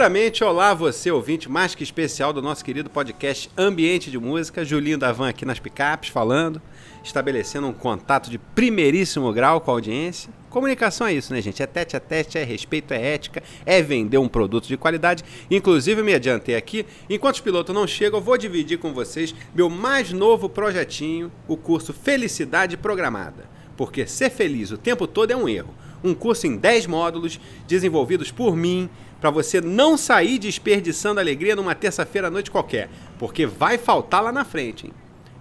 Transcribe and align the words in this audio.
Primeiramente, 0.00 0.42
olá 0.42 0.72
você, 0.72 1.10
ouvinte 1.10 1.46
mais 1.46 1.74
que 1.74 1.82
especial 1.82 2.32
do 2.32 2.40
nosso 2.40 2.64
querido 2.64 2.88
podcast 2.88 3.50
Ambiente 3.54 4.10
de 4.10 4.18
Música. 4.18 4.64
Julinho 4.64 4.96
Davan 4.96 5.28
aqui 5.28 5.44
nas 5.44 5.58
picapes 5.58 6.08
falando, 6.08 6.58
estabelecendo 7.04 7.66
um 7.66 7.72
contato 7.74 8.30
de 8.30 8.38
primeiríssimo 8.38 9.30
grau 9.30 9.60
com 9.60 9.70
a 9.70 9.74
audiência. 9.74 10.32
Comunicação 10.48 11.06
é 11.06 11.12
isso, 11.12 11.34
né, 11.34 11.42
gente? 11.42 11.62
É 11.62 11.66
tete 11.66 11.98
a 11.98 12.00
tete, 12.00 12.38
é 12.38 12.44
respeito, 12.44 12.94
é 12.94 13.12
ética, 13.12 13.42
é 13.66 13.82
vender 13.82 14.16
um 14.16 14.26
produto 14.26 14.66
de 14.66 14.78
qualidade. 14.78 15.22
Inclusive, 15.50 16.02
me 16.02 16.14
adiantei 16.14 16.56
aqui, 16.56 16.86
enquanto 17.10 17.34
os 17.34 17.42
pilotos 17.42 17.74
não 17.74 17.86
chegam, 17.86 18.20
eu 18.20 18.24
vou 18.24 18.38
dividir 18.38 18.78
com 18.78 18.94
vocês 18.94 19.34
meu 19.54 19.68
mais 19.68 20.12
novo 20.12 20.48
projetinho, 20.48 21.30
o 21.46 21.58
curso 21.58 21.92
Felicidade 21.92 22.74
Programada. 22.78 23.50
Porque 23.76 24.06
ser 24.06 24.30
feliz 24.30 24.70
o 24.70 24.78
tempo 24.78 25.06
todo 25.06 25.30
é 25.30 25.36
um 25.36 25.46
erro. 25.46 25.74
Um 26.02 26.14
curso 26.14 26.46
em 26.46 26.56
10 26.56 26.86
módulos, 26.86 27.38
desenvolvidos 27.66 28.30
por 28.30 28.56
mim, 28.56 28.88
para 29.20 29.30
você 29.30 29.60
não 29.60 29.96
sair 29.98 30.38
desperdiçando 30.38 31.20
alegria 31.20 31.54
numa 31.54 31.74
terça-feira 31.74 32.28
à 32.28 32.30
noite 32.30 32.50
qualquer, 32.50 32.88
porque 33.18 33.44
vai 33.46 33.76
faltar 33.76 34.22
lá 34.22 34.32
na 34.32 34.44
frente, 34.44 34.86
hein? 34.86 34.92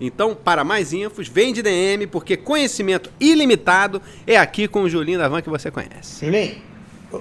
Então, 0.02 0.34
para 0.34 0.64
mais 0.64 0.94
infos, 0.94 1.28
vem 1.28 1.52
de 1.54 1.62
DM, 1.62 2.08
porque 2.08 2.38
conhecimento 2.38 3.12
ilimitado 3.20 4.02
é 4.26 4.38
aqui 4.38 4.66
com 4.68 4.84
o 4.84 4.90
Julinho 4.90 5.20
da 5.20 5.28
Van 5.28 5.42
que 5.42 5.50
você 5.50 5.70
conhece. 5.70 6.26
Julinho, 6.26 6.62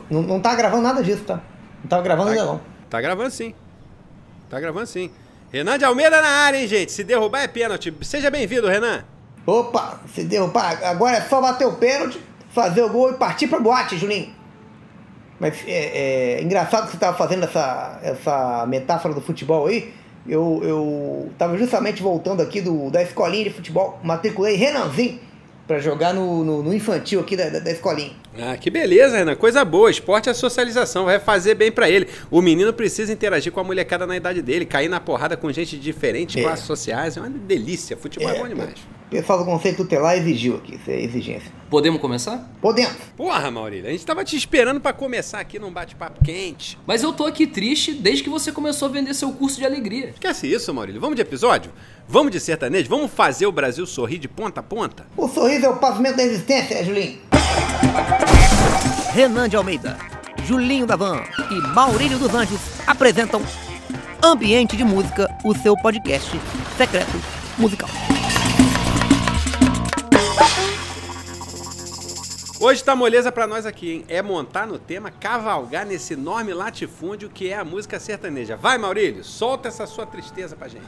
não, 0.08 0.22
não 0.22 0.40
tá 0.40 0.54
gravando 0.54 0.82
nada 0.82 1.02
disso, 1.02 1.24
tá? 1.24 1.42
Não 1.82 1.88
tava 1.88 2.02
gravando 2.02 2.26
Tá, 2.28 2.32
ainda 2.32 2.44
não. 2.44 2.60
tá 2.88 3.00
gravando 3.00 3.30
sim. 3.30 3.52
Tá 4.48 4.60
gravando 4.60 4.86
sim. 4.86 5.10
Renan 5.52 5.76
de 5.78 5.84
Almeida 5.84 6.20
na 6.22 6.28
área, 6.28 6.58
hein, 6.58 6.68
gente? 6.68 6.92
Se 6.92 7.02
derrubar 7.02 7.40
é 7.42 7.48
pênalti. 7.48 7.92
Seja 8.02 8.30
bem-vindo, 8.30 8.68
Renan. 8.68 9.04
Opa, 9.46 10.00
se 10.14 10.22
derrubar, 10.24 10.78
agora 10.84 11.16
é 11.16 11.20
só 11.22 11.40
bater 11.40 11.66
o 11.66 11.72
pênalti, 11.72 12.20
fazer 12.62 12.82
o 12.82 12.88
gol 12.88 13.10
e 13.10 13.14
partir 13.14 13.46
pra 13.46 13.60
boate, 13.60 13.96
Julinho. 13.96 14.30
Mas 15.38 15.54
é, 15.66 16.38
é 16.38 16.42
engraçado 16.42 16.86
que 16.86 16.92
você 16.92 16.98
tava 16.98 17.16
fazendo 17.16 17.44
essa, 17.44 18.00
essa 18.02 18.66
metáfora 18.66 19.14
do 19.14 19.20
futebol 19.20 19.66
aí. 19.68 19.92
Eu, 20.26 20.60
eu 20.64 21.30
tava 21.38 21.56
justamente 21.56 22.02
voltando 22.02 22.42
aqui 22.42 22.60
do, 22.60 22.90
da 22.90 23.02
escolinha 23.02 23.44
de 23.44 23.50
futebol, 23.50 23.98
matriculei 24.02 24.56
Renanzinho 24.56 25.20
pra 25.66 25.78
jogar 25.78 26.12
no, 26.12 26.42
no, 26.44 26.62
no 26.62 26.74
infantil 26.74 27.20
aqui 27.20 27.36
da, 27.36 27.48
da, 27.50 27.60
da 27.60 27.70
escolinha. 27.70 28.12
Ah, 28.40 28.56
que 28.56 28.70
beleza, 28.70 29.16
Renan. 29.18 29.36
Coisa 29.36 29.64
boa. 29.64 29.90
Esporte 29.90 30.28
é 30.28 30.34
socialização. 30.34 31.04
Vai 31.04 31.20
fazer 31.20 31.54
bem 31.54 31.70
pra 31.70 31.88
ele. 31.88 32.08
O 32.30 32.40
menino 32.40 32.72
precisa 32.72 33.12
interagir 33.12 33.52
com 33.52 33.60
a 33.60 33.64
molecada 33.64 34.06
na 34.06 34.16
idade 34.16 34.40
dele, 34.42 34.64
cair 34.64 34.88
na 34.88 34.98
porrada 34.98 35.36
com 35.36 35.52
gente 35.52 35.76
de 35.76 35.82
diferentes 35.82 36.36
É. 36.36 36.42
classes 36.42 36.64
sociais. 36.64 37.16
É 37.16 37.20
uma 37.20 37.28
delícia. 37.30 37.96
Futebol 37.96 38.30
é, 38.30 38.38
bom 38.38 38.48
demais. 38.48 38.74
O 39.08 39.10
pessoal 39.10 39.38
do 39.38 39.46
Conceito 39.46 39.78
Tutelar 39.78 40.18
exigiu 40.18 40.56
aqui, 40.56 40.74
isso 40.74 40.90
é 40.90 41.00
exigência. 41.00 41.50
Podemos 41.70 41.98
começar? 41.98 42.46
Podemos. 42.60 42.92
Porra, 43.16 43.50
Maurílio, 43.50 43.88
a 43.88 43.90
gente 43.90 44.04
tava 44.04 44.22
te 44.22 44.36
esperando 44.36 44.82
pra 44.82 44.92
começar 44.92 45.40
aqui 45.40 45.58
num 45.58 45.72
bate-papo 45.72 46.22
quente. 46.22 46.78
Mas 46.86 47.02
eu 47.02 47.10
tô 47.14 47.24
aqui 47.24 47.46
triste 47.46 47.94
desde 47.94 48.22
que 48.22 48.28
você 48.28 48.52
começou 48.52 48.86
a 48.86 48.90
vender 48.90 49.14
seu 49.14 49.32
curso 49.32 49.56
de 49.56 49.64
alegria. 49.64 50.10
Esquece 50.10 50.46
isso, 50.46 50.74
Maurílio. 50.74 51.00
Vamos 51.00 51.16
de 51.16 51.22
episódio? 51.22 51.72
Vamos 52.06 52.32
de 52.32 52.38
sertanejo? 52.38 52.86
Vamos 52.90 53.10
fazer 53.10 53.46
o 53.46 53.52
Brasil 53.52 53.86
sorrir 53.86 54.18
de 54.18 54.28
ponta 54.28 54.60
a 54.60 54.62
ponta? 54.62 55.06
O 55.16 55.26
sorriso 55.26 55.64
é 55.64 55.70
o 55.70 55.76
pavimento 55.78 56.18
da 56.18 56.24
existência, 56.24 56.84
Julinho. 56.84 57.18
Renan 59.14 59.48
de 59.48 59.56
Almeida, 59.56 59.96
Julinho 60.44 60.86
Davan 60.86 61.22
e 61.50 61.54
Maurílio 61.74 62.18
dos 62.18 62.34
Anjos 62.34 62.60
apresentam 62.86 63.40
Ambiente 64.22 64.76
de 64.76 64.84
Música, 64.84 65.34
o 65.46 65.54
seu 65.54 65.74
podcast 65.78 66.30
secreto 66.76 67.18
musical. 67.56 67.88
Hoje 72.60 72.82
tá 72.82 72.96
moleza 72.96 73.30
pra 73.30 73.46
nós 73.46 73.64
aqui, 73.64 73.92
hein? 73.92 74.04
É 74.08 74.20
montar 74.20 74.66
no 74.66 74.80
tema, 74.80 75.12
cavalgar 75.12 75.86
nesse 75.86 76.14
enorme 76.14 76.52
latifúndio 76.52 77.30
que 77.30 77.50
é 77.50 77.56
a 77.56 77.64
música 77.64 78.00
sertaneja. 78.00 78.56
Vai, 78.56 78.76
Maurílio, 78.76 79.22
solta 79.22 79.68
essa 79.68 79.86
sua 79.86 80.04
tristeza 80.04 80.56
pra 80.56 80.66
gente. 80.66 80.82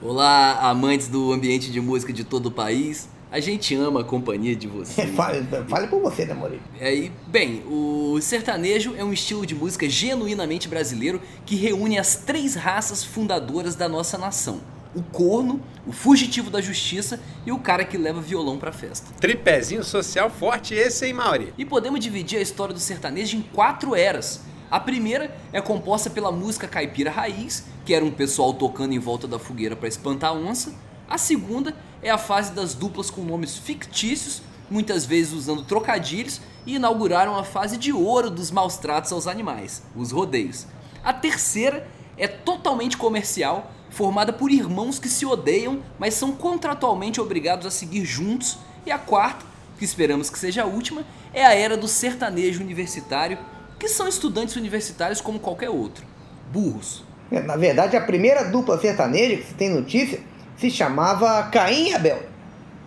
Olá, 0.00 0.52
amantes 0.60 1.08
do 1.08 1.32
ambiente 1.32 1.68
de 1.72 1.80
música 1.80 2.12
de 2.12 2.22
todo 2.22 2.46
o 2.46 2.50
país. 2.52 3.08
A 3.28 3.40
gente 3.40 3.74
ama 3.74 4.02
a 4.02 4.04
companhia 4.04 4.54
de 4.54 4.68
vocês. 4.68 5.10
fale, 5.16 5.44
fale 5.68 5.88
por 5.88 6.00
você, 6.00 6.24
né, 6.24 6.32
Maurício? 6.32 6.62
É, 6.78 6.94
e, 6.94 7.10
bem, 7.26 7.64
o 7.66 8.20
sertanejo 8.20 8.94
é 8.96 9.02
um 9.02 9.12
estilo 9.12 9.44
de 9.44 9.52
música 9.52 9.88
genuinamente 9.88 10.68
brasileiro 10.68 11.20
que 11.44 11.56
reúne 11.56 11.98
as 11.98 12.14
três 12.14 12.54
raças 12.54 13.02
fundadoras 13.02 13.74
da 13.74 13.88
nossa 13.88 14.16
nação: 14.16 14.60
o 14.96 15.02
corno, 15.02 15.60
o 15.86 15.92
fugitivo 15.92 16.50
da 16.50 16.60
justiça 16.60 17.20
e 17.44 17.52
o 17.52 17.58
cara 17.58 17.84
que 17.84 17.98
leva 17.98 18.18
violão 18.20 18.56
pra 18.56 18.72
festa. 18.72 19.12
Tripézinho 19.20 19.84
social 19.84 20.30
forte 20.30 20.74
esse, 20.74 21.04
hein, 21.04 21.12
Mauri? 21.12 21.52
E 21.58 21.66
podemos 21.66 22.00
dividir 22.00 22.38
a 22.38 22.42
história 22.42 22.72
do 22.72 22.80
sertanejo 22.80 23.36
em 23.36 23.42
quatro 23.42 23.94
eras. 23.94 24.40
A 24.70 24.80
primeira 24.80 25.36
é 25.52 25.60
composta 25.60 26.08
pela 26.08 26.32
música 26.32 26.66
caipira 26.66 27.10
raiz, 27.10 27.64
que 27.84 27.92
era 27.92 28.04
um 28.04 28.10
pessoal 28.10 28.54
tocando 28.54 28.94
em 28.94 28.98
volta 28.98 29.28
da 29.28 29.38
fogueira 29.38 29.76
para 29.76 29.86
espantar 29.86 30.30
a 30.30 30.34
onça. 30.34 30.74
A 31.08 31.18
segunda 31.18 31.76
é 32.02 32.10
a 32.10 32.18
fase 32.18 32.52
das 32.52 32.74
duplas 32.74 33.10
com 33.10 33.20
nomes 33.22 33.56
fictícios, 33.56 34.42
muitas 34.70 35.04
vezes 35.04 35.34
usando 35.34 35.62
trocadilhos, 35.62 36.40
e 36.64 36.76
inauguraram 36.76 37.36
a 37.36 37.44
fase 37.44 37.76
de 37.76 37.92
ouro 37.92 38.28
dos 38.28 38.50
maus 38.50 38.76
tratos 38.76 39.12
aos 39.12 39.28
animais, 39.28 39.84
os 39.94 40.10
rodeios. 40.10 40.66
A 41.04 41.12
terceira 41.12 41.86
é 42.18 42.26
totalmente 42.26 42.96
comercial, 42.96 43.70
formada 43.96 44.30
por 44.30 44.50
irmãos 44.50 44.98
que 44.98 45.08
se 45.08 45.24
odeiam, 45.24 45.80
mas 45.98 46.12
são 46.12 46.32
contratualmente 46.32 47.18
obrigados 47.18 47.66
a 47.66 47.70
seguir 47.70 48.04
juntos. 48.04 48.58
E 48.84 48.90
a 48.90 48.98
quarta, 48.98 49.44
que 49.78 49.84
esperamos 49.84 50.28
que 50.28 50.38
seja 50.38 50.62
a 50.62 50.66
última, 50.66 51.02
é 51.32 51.44
a 51.44 51.54
era 51.54 51.78
do 51.78 51.88
sertanejo 51.88 52.62
universitário, 52.62 53.38
que 53.78 53.88
são 53.88 54.06
estudantes 54.06 54.54
universitários 54.54 55.20
como 55.20 55.40
qualquer 55.40 55.70
outro. 55.70 56.04
Burros. 56.52 57.04
É, 57.32 57.40
Na 57.40 57.56
verdade, 57.56 57.96
a 57.96 58.00
primeira 58.02 58.44
dupla 58.44 58.78
sertaneja 58.78 59.36
que 59.38 59.46
se 59.46 59.54
tem 59.54 59.70
notícia 59.70 60.20
se 60.58 60.70
chamava 60.70 61.44
Caim 61.44 61.88
e 61.88 61.94
Abel. 61.94 62.22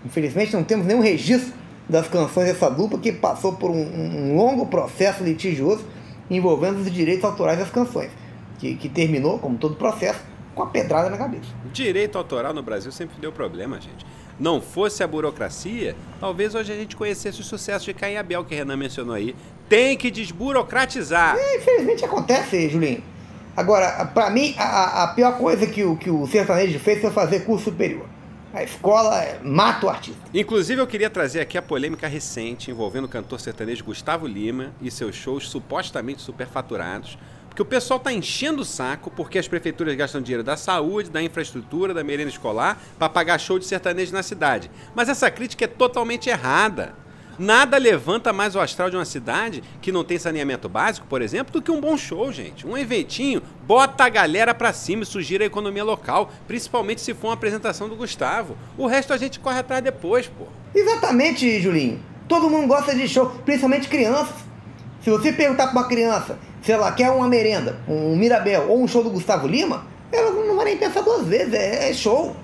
Infelizmente, 0.06 0.54
não 0.54 0.64
temos 0.64 0.86
nenhum 0.86 1.02
registro 1.02 1.54
das 1.90 2.08
canções 2.08 2.46
dessa 2.46 2.70
dupla 2.70 3.00
que 3.00 3.12
passou 3.12 3.54
por 3.54 3.72
um, 3.72 3.82
um 3.82 4.36
longo 4.36 4.68
processo 4.68 5.24
litigioso 5.24 5.84
envolvendo 6.30 6.82
os 6.82 6.92
direitos 6.92 7.26
autorais 7.26 7.58
das 7.58 7.72
canções, 7.72 8.12
que, 8.60 8.76
que 8.76 8.88
terminou, 8.88 9.40
como 9.40 9.58
todo 9.58 9.76
processo, 9.76 10.20
com 10.60 10.64
a 10.64 10.68
pedrada 10.68 11.10
na 11.10 11.18
cabeça. 11.18 11.48
Direito 11.72 12.18
autoral 12.18 12.54
no 12.54 12.62
Brasil 12.62 12.92
sempre 12.92 13.16
deu 13.22 13.32
problema, 13.32 13.80
gente. 13.80 14.06
Não 14.38 14.60
fosse 14.60 15.02
a 15.02 15.08
burocracia, 15.08 15.96
talvez 16.20 16.54
hoje 16.54 16.74
a 16.74 16.76
gente 16.76 16.98
conhecesse 16.98 17.40
o 17.40 17.44
sucesso 17.44 17.86
de 17.86 17.94
Caim 17.94 18.18
Abel, 18.18 18.44
que 18.44 18.56
Renan 18.56 18.76
mencionou 18.76 19.16
aí. 19.16 19.34
Tem 19.70 19.96
que 19.98 20.12
desburocratizar. 20.12 21.38
É, 21.38 21.58
infelizmente 21.58 22.04
acontece, 22.04 22.68
Julinho. 22.68 23.02
Agora, 23.56 24.06
pra 24.08 24.30
mim, 24.30 24.54
a, 24.58 25.04
a 25.04 25.08
pior 25.10 25.38
coisa 25.38 25.66
que 25.66 25.84
o, 25.84 25.96
que 25.96 26.10
o 26.10 26.28
sertanejo 26.28 26.78
fez 26.80 27.00
foi 27.00 27.12
fazer 27.12 27.46
curso 27.46 27.66
superior. 27.66 28.06
A 28.54 28.64
escola 28.64 29.40
mata 29.44 29.86
o 29.86 29.90
artista. 29.90 30.20
Inclusive, 30.34 30.82
eu 30.82 30.88
queria 30.88 31.10
trazer 31.10 31.40
aqui 31.40 31.58
a 31.58 31.62
polêmica 31.62 32.08
recente 32.08 32.72
envolvendo 32.72 33.06
o 33.06 33.10
cantor 33.10 33.40
sertanejo 33.40 33.86
Gustavo 33.86 34.28
Lima 34.28 34.74
e 34.82 34.92
seus 34.92 35.16
shows 35.16 35.48
supostamente 35.48 36.22
superfaturados. 36.22 37.18
Porque 37.60 37.76
o 37.76 37.78
pessoal 37.78 38.00
tá 38.00 38.14
enchendo 38.14 38.62
o 38.62 38.66
saco 38.66 39.12
porque 39.12 39.38
as 39.38 39.46
prefeituras 39.46 39.94
gastam 39.94 40.22
dinheiro 40.22 40.46
da 40.46 40.56
saúde, 40.56 41.10
da 41.10 41.22
infraestrutura, 41.22 41.94
da 41.94 42.06
merenda 42.06 42.30
escolar 42.30 42.82
para 42.98 43.10
pagar 43.10 43.38
show 43.38 43.60
de 43.60 43.66
sertanejo 43.66 44.14
na 44.14 44.24
cidade. 44.24 44.72
Mas 44.96 45.10
essa 45.10 45.30
crítica 45.30 45.66
é 45.66 45.68
totalmente 45.68 46.30
errada. 46.30 46.94
Nada 47.38 47.78
levanta 47.78 48.32
mais 48.32 48.56
o 48.56 48.62
astral 48.62 48.90
de 48.90 48.96
uma 48.96 49.04
cidade 49.04 49.62
que 49.82 49.92
não 49.92 50.06
tem 50.06 50.18
saneamento 50.18 50.70
básico, 50.70 51.06
por 51.08 51.22
exemplo, 51.22 51.52
do 51.52 51.62
que 51.62 51.70
um 51.70 51.82
bom 51.82 51.98
show, 51.98 52.32
gente. 52.32 52.66
Um 52.66 52.78
eventinho 52.78 53.42
bota 53.68 54.06
a 54.06 54.10
galera 54.10 54.54
pra 54.56 54.72
cima 54.72 55.04
e 55.04 55.06
sugira 55.06 55.44
a 55.44 55.48
economia 55.48 55.84
local, 55.84 56.32
principalmente 56.48 57.02
se 57.02 57.14
for 57.14 57.28
uma 57.28 57.34
apresentação 57.34 57.90
do 57.90 57.96
Gustavo. 57.98 58.56
O 58.78 58.88
resto 58.88 59.12
a 59.12 59.18
gente 59.18 59.38
corre 59.38 59.60
atrás 59.60 59.84
depois, 59.84 60.28
pô. 60.28 60.46
Exatamente, 60.74 61.60
Julinho. 61.60 62.02
Todo 62.26 62.50
mundo 62.50 62.68
gosta 62.68 62.96
de 62.96 63.06
show, 63.06 63.30
principalmente 63.44 63.90
crianças. 63.90 64.48
Se 65.04 65.10
você 65.10 65.34
perguntar 65.34 65.68
pra 65.68 65.82
uma 65.82 65.88
criança 65.90 66.38
se 66.62 66.72
ela 66.72 66.92
quer 66.92 67.10
uma 67.10 67.28
merenda, 67.28 67.78
um 67.88 68.16
Mirabel 68.16 68.68
ou 68.70 68.82
um 68.82 68.88
show 68.88 69.04
do 69.04 69.10
Gustavo 69.10 69.48
Lima, 69.48 69.86
ela 70.12 70.32
não 70.32 70.56
vai 70.56 70.66
nem 70.66 70.78
pensar 70.78 71.02
duas 71.02 71.26
vezes, 71.28 71.54
é, 71.54 71.90
é 71.90 71.94
show. 71.94 72.36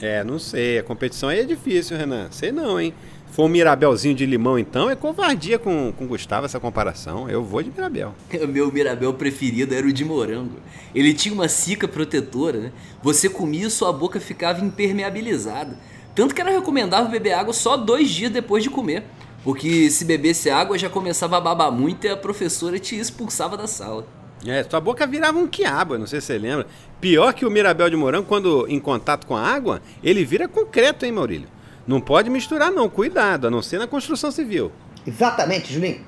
É, 0.00 0.22
não 0.22 0.38
sei. 0.38 0.78
A 0.78 0.82
competição 0.82 1.28
aí 1.28 1.40
é 1.40 1.44
difícil, 1.44 1.96
Renan. 1.96 2.28
Sei 2.30 2.52
não, 2.52 2.80
hein? 2.80 2.94
Se 3.28 3.34
for 3.34 3.44
um 3.44 3.48
Mirabelzinho 3.48 4.14
de 4.14 4.24
limão, 4.24 4.58
então, 4.58 4.88
é 4.88 4.96
covardia 4.96 5.58
com 5.58 5.92
com 5.96 6.04
o 6.04 6.08
Gustavo 6.08 6.46
essa 6.46 6.60
comparação. 6.60 7.28
Eu 7.28 7.42
vou 7.42 7.62
de 7.62 7.70
Mirabel. 7.70 8.14
O 8.32 8.46
meu 8.46 8.72
Mirabel 8.72 9.12
preferido 9.14 9.74
era 9.74 9.86
o 9.86 9.92
de 9.92 10.04
morango. 10.04 10.56
Ele 10.94 11.12
tinha 11.12 11.34
uma 11.34 11.48
cica 11.48 11.86
protetora, 11.88 12.58
né? 12.58 12.72
Você 13.02 13.28
comia 13.28 13.66
e 13.66 13.70
sua 13.70 13.92
boca 13.92 14.20
ficava 14.20 14.64
impermeabilizada. 14.64 15.76
Tanto 16.14 16.34
que 16.34 16.40
era 16.40 16.50
recomendável 16.50 17.10
beber 17.10 17.32
água 17.32 17.52
só 17.52 17.76
dois 17.76 18.10
dias 18.10 18.32
depois 18.32 18.62
de 18.62 18.70
comer. 18.70 19.04
Porque 19.44 19.90
se 19.90 20.04
bebesse 20.04 20.50
água 20.50 20.78
já 20.78 20.90
começava 20.90 21.36
a 21.36 21.40
babar 21.40 21.70
muito 21.70 22.06
e 22.06 22.10
a 22.10 22.16
professora 22.16 22.78
te 22.78 22.98
expulsava 22.98 23.56
da 23.56 23.66
sala. 23.66 24.06
É, 24.46 24.62
sua 24.62 24.80
boca 24.80 25.06
virava 25.06 25.38
um 25.38 25.46
quiabo, 25.46 25.98
não 25.98 26.06
sei 26.06 26.20
se 26.20 26.28
você 26.28 26.38
lembra. 26.38 26.66
Pior 27.00 27.32
que 27.32 27.44
o 27.44 27.50
Mirabel 27.50 27.90
de 27.90 27.96
morango, 27.96 28.26
quando 28.26 28.66
em 28.68 28.78
contato 28.78 29.26
com 29.26 29.36
a 29.36 29.42
água, 29.42 29.82
ele 30.02 30.24
vira 30.24 30.46
concreto, 30.46 31.04
hein, 31.04 31.12
Maurílio? 31.12 31.48
Não 31.86 32.00
pode 32.00 32.30
misturar, 32.30 32.70
não. 32.70 32.88
Cuidado, 32.88 33.46
a 33.46 33.50
não 33.50 33.62
ser 33.62 33.78
na 33.78 33.86
construção 33.86 34.30
civil. 34.30 34.70
Exatamente, 35.06 35.72
Julinho. 35.72 36.00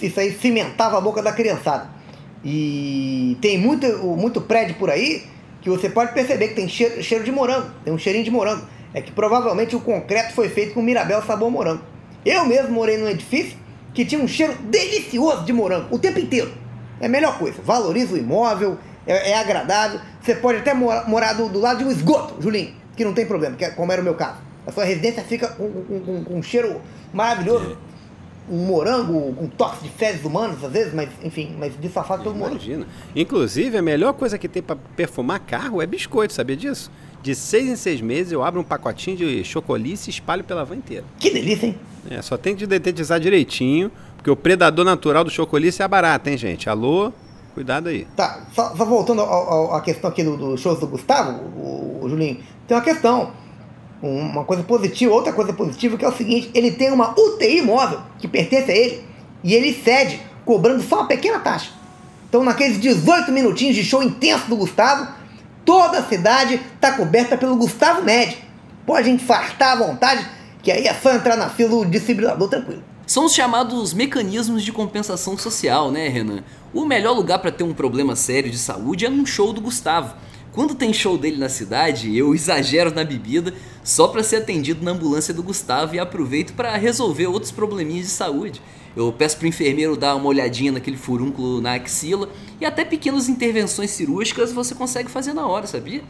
Isso 0.00 0.18
aí 0.18 0.32
cimentava 0.32 0.98
a 0.98 1.00
boca 1.00 1.22
da 1.22 1.32
criançada. 1.32 1.90
E 2.44 3.36
tem 3.40 3.58
muito, 3.58 3.86
muito 4.16 4.40
prédio 4.40 4.74
por 4.76 4.90
aí 4.90 5.24
que 5.60 5.70
você 5.70 5.88
pode 5.88 6.12
perceber 6.12 6.48
que 6.48 6.54
tem 6.54 6.68
cheiro, 6.68 7.00
cheiro 7.02 7.24
de 7.24 7.30
morango, 7.30 7.70
tem 7.84 7.92
um 7.92 7.98
cheirinho 7.98 8.24
de 8.24 8.30
morango. 8.30 8.66
É 8.92 9.00
que 9.00 9.12
provavelmente 9.12 9.76
o 9.76 9.80
concreto 9.80 10.34
foi 10.34 10.48
feito 10.48 10.74
com 10.74 10.82
Mirabel 10.82 11.22
sabor 11.22 11.50
morango. 11.50 11.82
Eu 12.24 12.44
mesmo 12.44 12.72
morei 12.72 12.96
num 12.96 13.08
edifício 13.08 13.56
que 13.92 14.04
tinha 14.04 14.22
um 14.22 14.28
cheiro 14.28 14.54
delicioso 14.62 15.44
de 15.44 15.52
morango 15.52 15.94
o 15.94 15.98
tempo 15.98 16.18
inteiro. 16.18 16.52
É 17.00 17.06
a 17.06 17.08
melhor 17.08 17.38
coisa. 17.38 17.60
Valoriza 17.62 18.14
o 18.14 18.18
imóvel, 18.18 18.78
é, 19.06 19.30
é 19.30 19.38
agradável. 19.38 20.00
Você 20.20 20.34
pode 20.34 20.58
até 20.58 20.72
morar, 20.72 21.08
morar 21.08 21.32
do, 21.32 21.48
do, 21.48 21.58
lado 21.58 21.78
de 21.78 21.84
um 21.84 21.90
esgoto, 21.90 22.40
Julinho, 22.40 22.74
que 22.96 23.04
não 23.04 23.12
tem 23.12 23.26
problema, 23.26 23.56
que 23.56 23.64
é, 23.64 23.70
como 23.70 23.90
era 23.92 24.00
o 24.00 24.04
meu 24.04 24.14
caso. 24.14 24.38
A 24.66 24.70
sua 24.70 24.84
residência 24.84 25.22
fica 25.24 25.48
com, 25.48 25.68
com, 25.68 26.00
com, 26.00 26.24
com 26.24 26.34
um 26.38 26.42
cheiro 26.42 26.80
maravilhoso. 27.12 27.76
É 27.88 27.92
um 28.52 28.66
morango 28.66 29.34
com 29.34 29.46
toques 29.48 29.82
de 29.82 29.88
fezes 29.88 30.24
humanas, 30.24 30.62
às 30.62 30.72
vezes, 30.72 30.92
mas 30.92 31.08
enfim, 31.22 31.54
mas 31.58 31.72
disfarçado 31.80 32.22
pelo 32.22 32.34
morango. 32.34 32.56
Imagina. 32.56 32.86
Inclusive, 33.14 33.76
a 33.76 33.82
melhor 33.82 34.12
coisa 34.12 34.36
que 34.36 34.48
tem 34.48 34.62
para 34.62 34.76
perfumar 34.96 35.40
carro 35.40 35.80
é 35.80 35.86
biscoito, 35.86 36.32
sabia 36.32 36.56
disso? 36.56 36.90
De 37.22 37.34
seis 37.36 37.68
em 37.68 37.76
seis 37.76 38.00
meses 38.00 38.32
eu 38.32 38.42
abro 38.42 38.60
um 38.60 38.64
pacotinho 38.64 39.16
de 39.16 39.44
chocolice 39.44 40.10
e 40.10 40.12
espalho 40.12 40.42
pela 40.42 40.64
van 40.64 40.76
inteira. 40.76 41.04
Que 41.20 41.30
delícia, 41.30 41.66
hein? 41.66 41.78
É, 42.10 42.20
só 42.20 42.36
tem 42.36 42.56
que 42.56 42.66
detetizar 42.66 43.20
direitinho, 43.20 43.92
porque 44.16 44.30
o 44.30 44.34
predador 44.34 44.84
natural 44.84 45.22
do 45.22 45.30
chocolice 45.30 45.82
é 45.82 45.88
barato, 45.88 46.28
hein, 46.28 46.36
gente? 46.36 46.68
Alô? 46.68 47.12
Cuidado 47.54 47.88
aí. 47.88 48.06
Tá, 48.16 48.46
só, 48.52 48.74
só 48.74 48.84
voltando 48.84 49.22
à 49.22 49.80
questão 49.82 50.10
aqui 50.10 50.24
do, 50.24 50.36
do 50.36 50.56
show 50.56 50.74
do 50.74 50.86
Gustavo, 50.86 51.42
o, 51.56 52.00
o 52.02 52.08
Julinho, 52.08 52.40
tem 52.66 52.76
uma 52.76 52.82
questão 52.82 53.30
uma 54.02 54.44
coisa 54.44 54.64
positiva, 54.64 55.14
outra 55.14 55.32
coisa 55.32 55.52
positiva 55.52 55.96
que 55.96 56.04
é 56.04 56.08
o 56.08 56.12
seguinte, 56.12 56.50
ele 56.54 56.72
tem 56.72 56.90
uma 56.90 57.14
UTI 57.16 57.62
móvel 57.62 58.00
que 58.18 58.26
pertence 58.26 58.70
a 58.70 58.74
ele 58.74 59.04
e 59.44 59.54
ele 59.54 59.72
cede, 59.72 60.20
cobrando 60.44 60.82
só 60.82 60.96
uma 60.96 61.06
pequena 61.06 61.38
taxa. 61.38 61.70
Então 62.28 62.42
naqueles 62.42 62.80
18 62.80 63.30
minutinhos 63.30 63.76
de 63.76 63.84
show 63.84 64.02
intenso 64.02 64.48
do 64.48 64.56
Gustavo, 64.56 65.06
toda 65.64 65.98
a 65.98 66.04
cidade 66.04 66.60
está 66.74 66.92
coberta 66.92 67.36
pelo 67.36 67.56
Gustavo 67.56 68.02
Med. 68.02 68.36
Pode 68.86 69.10
infartar 69.10 69.72
à 69.72 69.76
vontade, 69.76 70.26
que 70.62 70.70
aí 70.70 70.86
é 70.86 70.94
só 70.94 71.12
entrar 71.12 71.36
na 71.36 71.48
fila 71.48 71.70
do 71.70 71.84
desfibrilador 71.84 72.48
tranquilo. 72.48 72.82
São 73.06 73.26
os 73.26 73.34
chamados 73.34 73.92
mecanismos 73.92 74.62
de 74.62 74.72
compensação 74.72 75.36
social, 75.36 75.90
né, 75.90 76.08
Renan? 76.08 76.42
O 76.72 76.84
melhor 76.84 77.12
lugar 77.12 77.38
para 77.38 77.52
ter 77.52 77.64
um 77.64 77.74
problema 77.74 78.16
sério 78.16 78.50
de 78.50 78.58
saúde 78.58 79.04
é 79.04 79.10
num 79.10 79.26
show 79.26 79.52
do 79.52 79.60
Gustavo. 79.60 80.14
Quando 80.52 80.74
tem 80.74 80.92
show 80.92 81.16
dele 81.16 81.36
na 81.36 81.48
cidade, 81.48 82.16
eu 82.16 82.34
exagero 82.34 82.94
na 82.94 83.04
bebida 83.04 83.54
só 83.82 84.08
para 84.08 84.22
ser 84.22 84.36
atendido 84.36 84.84
na 84.84 84.90
ambulância 84.90 85.32
do 85.32 85.42
Gustavo 85.42 85.94
e 85.94 85.98
aproveito 85.98 86.52
para 86.52 86.76
resolver 86.76 87.26
outros 87.26 87.50
probleminhas 87.50 88.06
de 88.06 88.12
saúde. 88.12 88.62
Eu 88.94 89.12
peço 89.12 89.38
pro 89.38 89.46
enfermeiro 89.46 89.96
dar 89.96 90.14
uma 90.14 90.26
olhadinha 90.26 90.72
naquele 90.72 90.96
furúnculo 90.96 91.60
na 91.60 91.74
axila 91.74 92.28
e 92.60 92.66
até 92.66 92.84
pequenas 92.84 93.28
intervenções 93.28 93.90
cirúrgicas 93.90 94.52
você 94.52 94.74
consegue 94.74 95.10
fazer 95.10 95.32
na 95.32 95.46
hora, 95.46 95.66
sabia? 95.66 96.02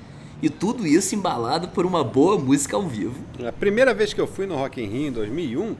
E 0.43 0.50
tudo 0.50 0.84
isso 0.84 1.14
embalado 1.14 1.69
por 1.69 1.87
uma 1.87 2.02
boa 2.02 2.37
música 2.37 2.76
ao 2.76 2.82
vivo. 2.82 3.14
A 3.46 3.52
primeira 3.52 3.94
vez 3.94 4.12
que 4.12 4.20
eu 4.20 4.26
fui 4.26 4.46
no 4.46 4.56
Rock 4.56 4.82
in 4.82 4.87
Rio 4.87 5.08
em 5.08 5.12
2001 5.12 5.76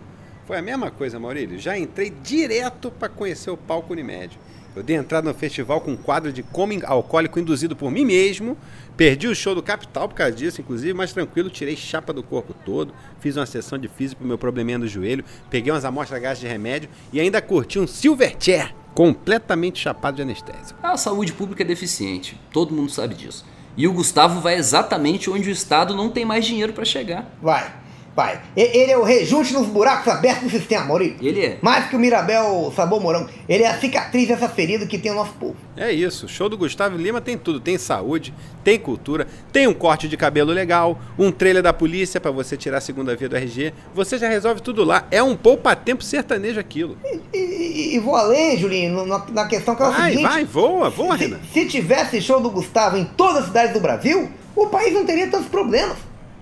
foi 0.46 0.58
a 0.58 0.62
mesma 0.62 0.90
coisa, 0.90 1.19
Maurílio. 1.19 1.58
Já 1.58 1.76
entrei 1.76 2.10
direto 2.22 2.90
para 2.90 3.08
conhecer 3.08 3.50
o 3.50 3.56
palco 3.56 3.93
Unimed. 3.93 4.38
Eu 4.74 4.82
dei 4.82 4.96
entrada 4.96 5.28
no 5.28 5.34
festival 5.34 5.80
com 5.80 5.92
um 5.92 5.96
quadro 5.96 6.32
de 6.32 6.42
como 6.42 6.72
alcoólico 6.84 7.38
induzido 7.38 7.76
por 7.76 7.90
mim 7.90 8.04
mesmo. 8.04 8.56
Perdi 8.96 9.28
o 9.28 9.34
show 9.34 9.54
do 9.54 9.62
Capital 9.62 10.08
por 10.08 10.14
causa 10.14 10.32
disso, 10.32 10.60
inclusive, 10.60 10.94
mas 10.94 11.12
tranquilo, 11.12 11.50
tirei 11.50 11.76
chapa 11.76 12.12
do 12.12 12.22
corpo 12.22 12.54
todo, 12.64 12.94
fiz 13.20 13.36
uma 13.36 13.46
sessão 13.46 13.78
de 13.78 13.88
físico 13.88 14.20
pro 14.20 14.28
meu 14.28 14.38
probleminha 14.38 14.78
do 14.78 14.86
joelho, 14.86 15.24
peguei 15.50 15.72
umas 15.72 15.84
amostras 15.84 16.20
gás 16.20 16.38
de 16.38 16.46
remédio 16.46 16.88
e 17.12 17.20
ainda 17.20 17.40
curti 17.40 17.78
um 17.78 17.86
Silverchair 17.86 18.74
completamente 18.94 19.78
chapado 19.78 20.16
de 20.16 20.22
anestésico. 20.22 20.78
A 20.82 20.96
saúde 20.96 21.32
pública 21.32 21.62
é 21.62 21.66
deficiente, 21.66 22.38
todo 22.52 22.74
mundo 22.74 22.90
sabe 22.90 23.14
disso. 23.14 23.44
E 23.76 23.88
o 23.88 23.92
Gustavo 23.92 24.40
vai 24.40 24.54
exatamente 24.56 25.30
onde 25.30 25.48
o 25.48 25.52
Estado 25.52 25.94
não 25.94 26.10
tem 26.10 26.24
mais 26.24 26.44
dinheiro 26.44 26.72
para 26.74 26.84
chegar. 26.84 27.34
Vai 27.40 27.81
pai. 28.14 28.41
Ele 28.56 28.91
é 28.91 28.97
o 28.97 29.03
rejunte 29.03 29.53
nos 29.53 29.67
buracos 29.67 30.09
abertos 30.09 30.44
do 30.44 30.50
sistema, 30.50 30.87
Maurício. 30.87 31.17
Ele 31.20 31.44
é. 31.44 31.59
Mais 31.61 31.88
que 31.88 31.97
o 31.97 31.99
Mirabel 31.99 32.73
Sabor 32.75 33.00
Morango. 33.00 33.29
Ele 33.49 33.62
é 33.62 33.69
a 33.69 33.79
cicatriz 33.79 34.29
dessa 34.29 34.49
ferida 34.49 34.87
que 34.87 34.99
tem 34.99 35.12
o 35.12 35.14
nosso 35.14 35.32
povo. 35.35 35.56
É 35.76 35.91
isso. 35.91 36.26
O 36.26 36.29
show 36.29 36.49
do 36.49 36.56
Gustavo 36.56 36.97
Lima 36.97 37.20
tem 37.20 37.37
tudo. 37.37 37.61
Tem 37.61 37.79
saúde, 37.79 38.35
tem 38.62 38.79
cultura, 38.79 39.26
tem 39.53 39.67
um 39.67 39.75
corte 39.75 40.09
de 40.09 40.17
cabelo 40.17 40.53
legal, 40.53 40.99
um 41.19 41.31
trailer 41.31 41.62
da 41.62 41.73
polícia 41.73 42.20
para 42.20 42.31
você 42.31 42.56
tirar 42.56 42.79
a 42.79 42.81
segunda 42.81 43.17
via 43.17 43.29
do 43.29 43.37
RG. 43.37 43.73
Você 43.94 44.19
já 44.19 44.29
resolve 44.29 44.61
tudo 44.61 44.85
lá. 44.85 45.06
É 45.11 45.23
um 45.23 45.37
poupa-tempo 45.37 46.03
sertanejo 46.03 46.61
aquilo. 46.61 46.97
E, 47.05 47.20
e, 47.37 47.97
e, 47.97 47.99
vou 47.99 48.17
além, 48.17 48.56
Julinho, 48.58 49.06
na, 49.06 49.25
na 49.31 49.47
questão 49.47 49.75
que 49.75 49.82
é 49.82 49.87
o 49.87 49.91
vai, 49.91 50.11
seguinte... 50.11 50.29
Vai, 50.29 50.44
voa, 50.44 50.91
voa, 50.91 51.17
se, 51.17 51.25
Renan. 51.25 51.41
Se 51.53 51.67
tivesse 51.67 52.20
show 52.20 52.41
do 52.41 52.50
Gustavo 52.50 52.97
em 52.97 53.05
todas 53.05 53.43
as 53.43 53.47
cidades 53.47 53.73
do 53.73 53.81
Brasil, 53.81 54.31
o 54.55 54.67
país 54.67 54.93
não 54.93 55.05
teria 55.05 55.29
tantos 55.29 55.49
problemas. 55.49 55.97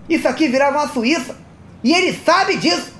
Isso 0.08 0.26
aqui 0.26 0.48
virava 0.48 0.78
uma 0.78 0.88
Suíça. 0.88 1.36
E 1.82 1.92
ele 1.92 2.12
sabe 2.12 2.56
disso. 2.56 2.92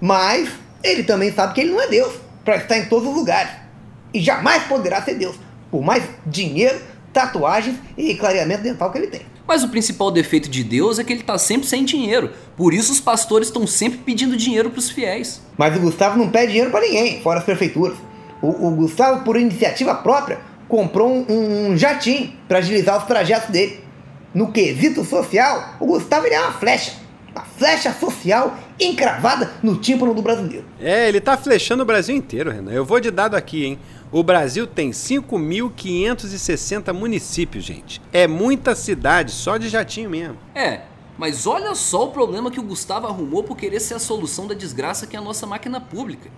Mas 0.00 0.48
ele 0.82 1.02
também 1.02 1.32
sabe 1.32 1.54
que 1.54 1.60
ele 1.60 1.70
não 1.70 1.80
é 1.80 1.88
Deus 1.88 2.14
para 2.44 2.56
estar 2.56 2.78
em 2.78 2.86
todos 2.86 3.08
os 3.08 3.14
lugares. 3.14 3.50
E 4.12 4.20
jamais 4.20 4.62
poderá 4.64 5.02
ser 5.02 5.14
Deus, 5.14 5.36
por 5.70 5.82
mais 5.82 6.02
dinheiro, 6.26 6.78
tatuagens 7.12 7.76
e 7.96 8.14
clareamento 8.14 8.62
dental 8.62 8.90
que 8.90 8.98
ele 8.98 9.08
tem. 9.08 9.22
Mas 9.46 9.64
o 9.64 9.68
principal 9.68 10.10
defeito 10.10 10.48
de 10.48 10.62
Deus 10.62 10.98
é 10.98 11.04
que 11.04 11.12
ele 11.12 11.20
está 11.20 11.38
sempre 11.38 11.66
sem 11.66 11.84
dinheiro. 11.84 12.32
Por 12.56 12.74
isso 12.74 12.92
os 12.92 13.00
pastores 13.00 13.48
estão 13.48 13.66
sempre 13.66 13.98
pedindo 13.98 14.36
dinheiro 14.36 14.70
para 14.70 14.78
os 14.78 14.90
fiéis. 14.90 15.40
Mas 15.56 15.76
o 15.76 15.80
Gustavo 15.80 16.18
não 16.18 16.28
pede 16.28 16.48
dinheiro 16.48 16.70
para 16.70 16.82
ninguém, 16.82 17.20
fora 17.22 17.38
as 17.38 17.44
prefeituras. 17.44 17.96
O, 18.42 18.68
o, 18.68 18.70
Gustavo, 18.72 19.24
por 19.24 19.36
iniciativa 19.36 19.94
própria, 19.94 20.38
comprou 20.68 21.10
um, 21.10 21.70
um 21.70 21.76
jatinho 21.76 22.32
para 22.46 22.58
agilizar 22.58 22.98
os 22.98 23.04
trajetos 23.04 23.48
dele. 23.48 23.80
No 24.34 24.52
quesito 24.52 25.04
social, 25.04 25.76
o 25.80 25.86
Gustavo 25.86 26.26
ele 26.26 26.34
é 26.34 26.40
uma 26.40 26.52
flecha 26.52 26.92
a 27.34 27.42
flecha 27.42 27.92
social 27.92 28.56
encravada 28.80 29.52
no 29.62 29.76
tímpano 29.76 30.14
do 30.14 30.22
brasileiro. 30.22 30.64
É, 30.80 31.08
ele 31.08 31.20
tá 31.20 31.36
flechando 31.36 31.82
o 31.82 31.86
Brasil 31.86 32.16
inteiro, 32.16 32.50
Renan. 32.50 32.72
Eu 32.72 32.84
vou 32.84 33.00
de 33.00 33.10
dado 33.10 33.34
aqui, 33.34 33.64
hein? 33.64 33.78
O 34.10 34.22
Brasil 34.22 34.66
tem 34.66 34.90
5.560 34.90 36.92
municípios, 36.92 37.64
gente. 37.64 38.00
É 38.12 38.26
muita 38.26 38.74
cidade, 38.74 39.32
só 39.32 39.58
de 39.58 39.68
jatinho 39.68 40.08
mesmo. 40.08 40.38
É, 40.54 40.80
mas 41.18 41.46
olha 41.46 41.74
só 41.74 42.04
o 42.04 42.12
problema 42.12 42.50
que 42.50 42.60
o 42.60 42.62
Gustavo 42.62 43.06
arrumou 43.06 43.42
por 43.42 43.56
querer 43.56 43.80
ser 43.80 43.94
a 43.94 43.98
solução 43.98 44.46
da 44.46 44.54
desgraça 44.54 45.06
que 45.06 45.16
é 45.16 45.18
a 45.18 45.22
nossa 45.22 45.46
máquina 45.46 45.80
pública. 45.80 46.30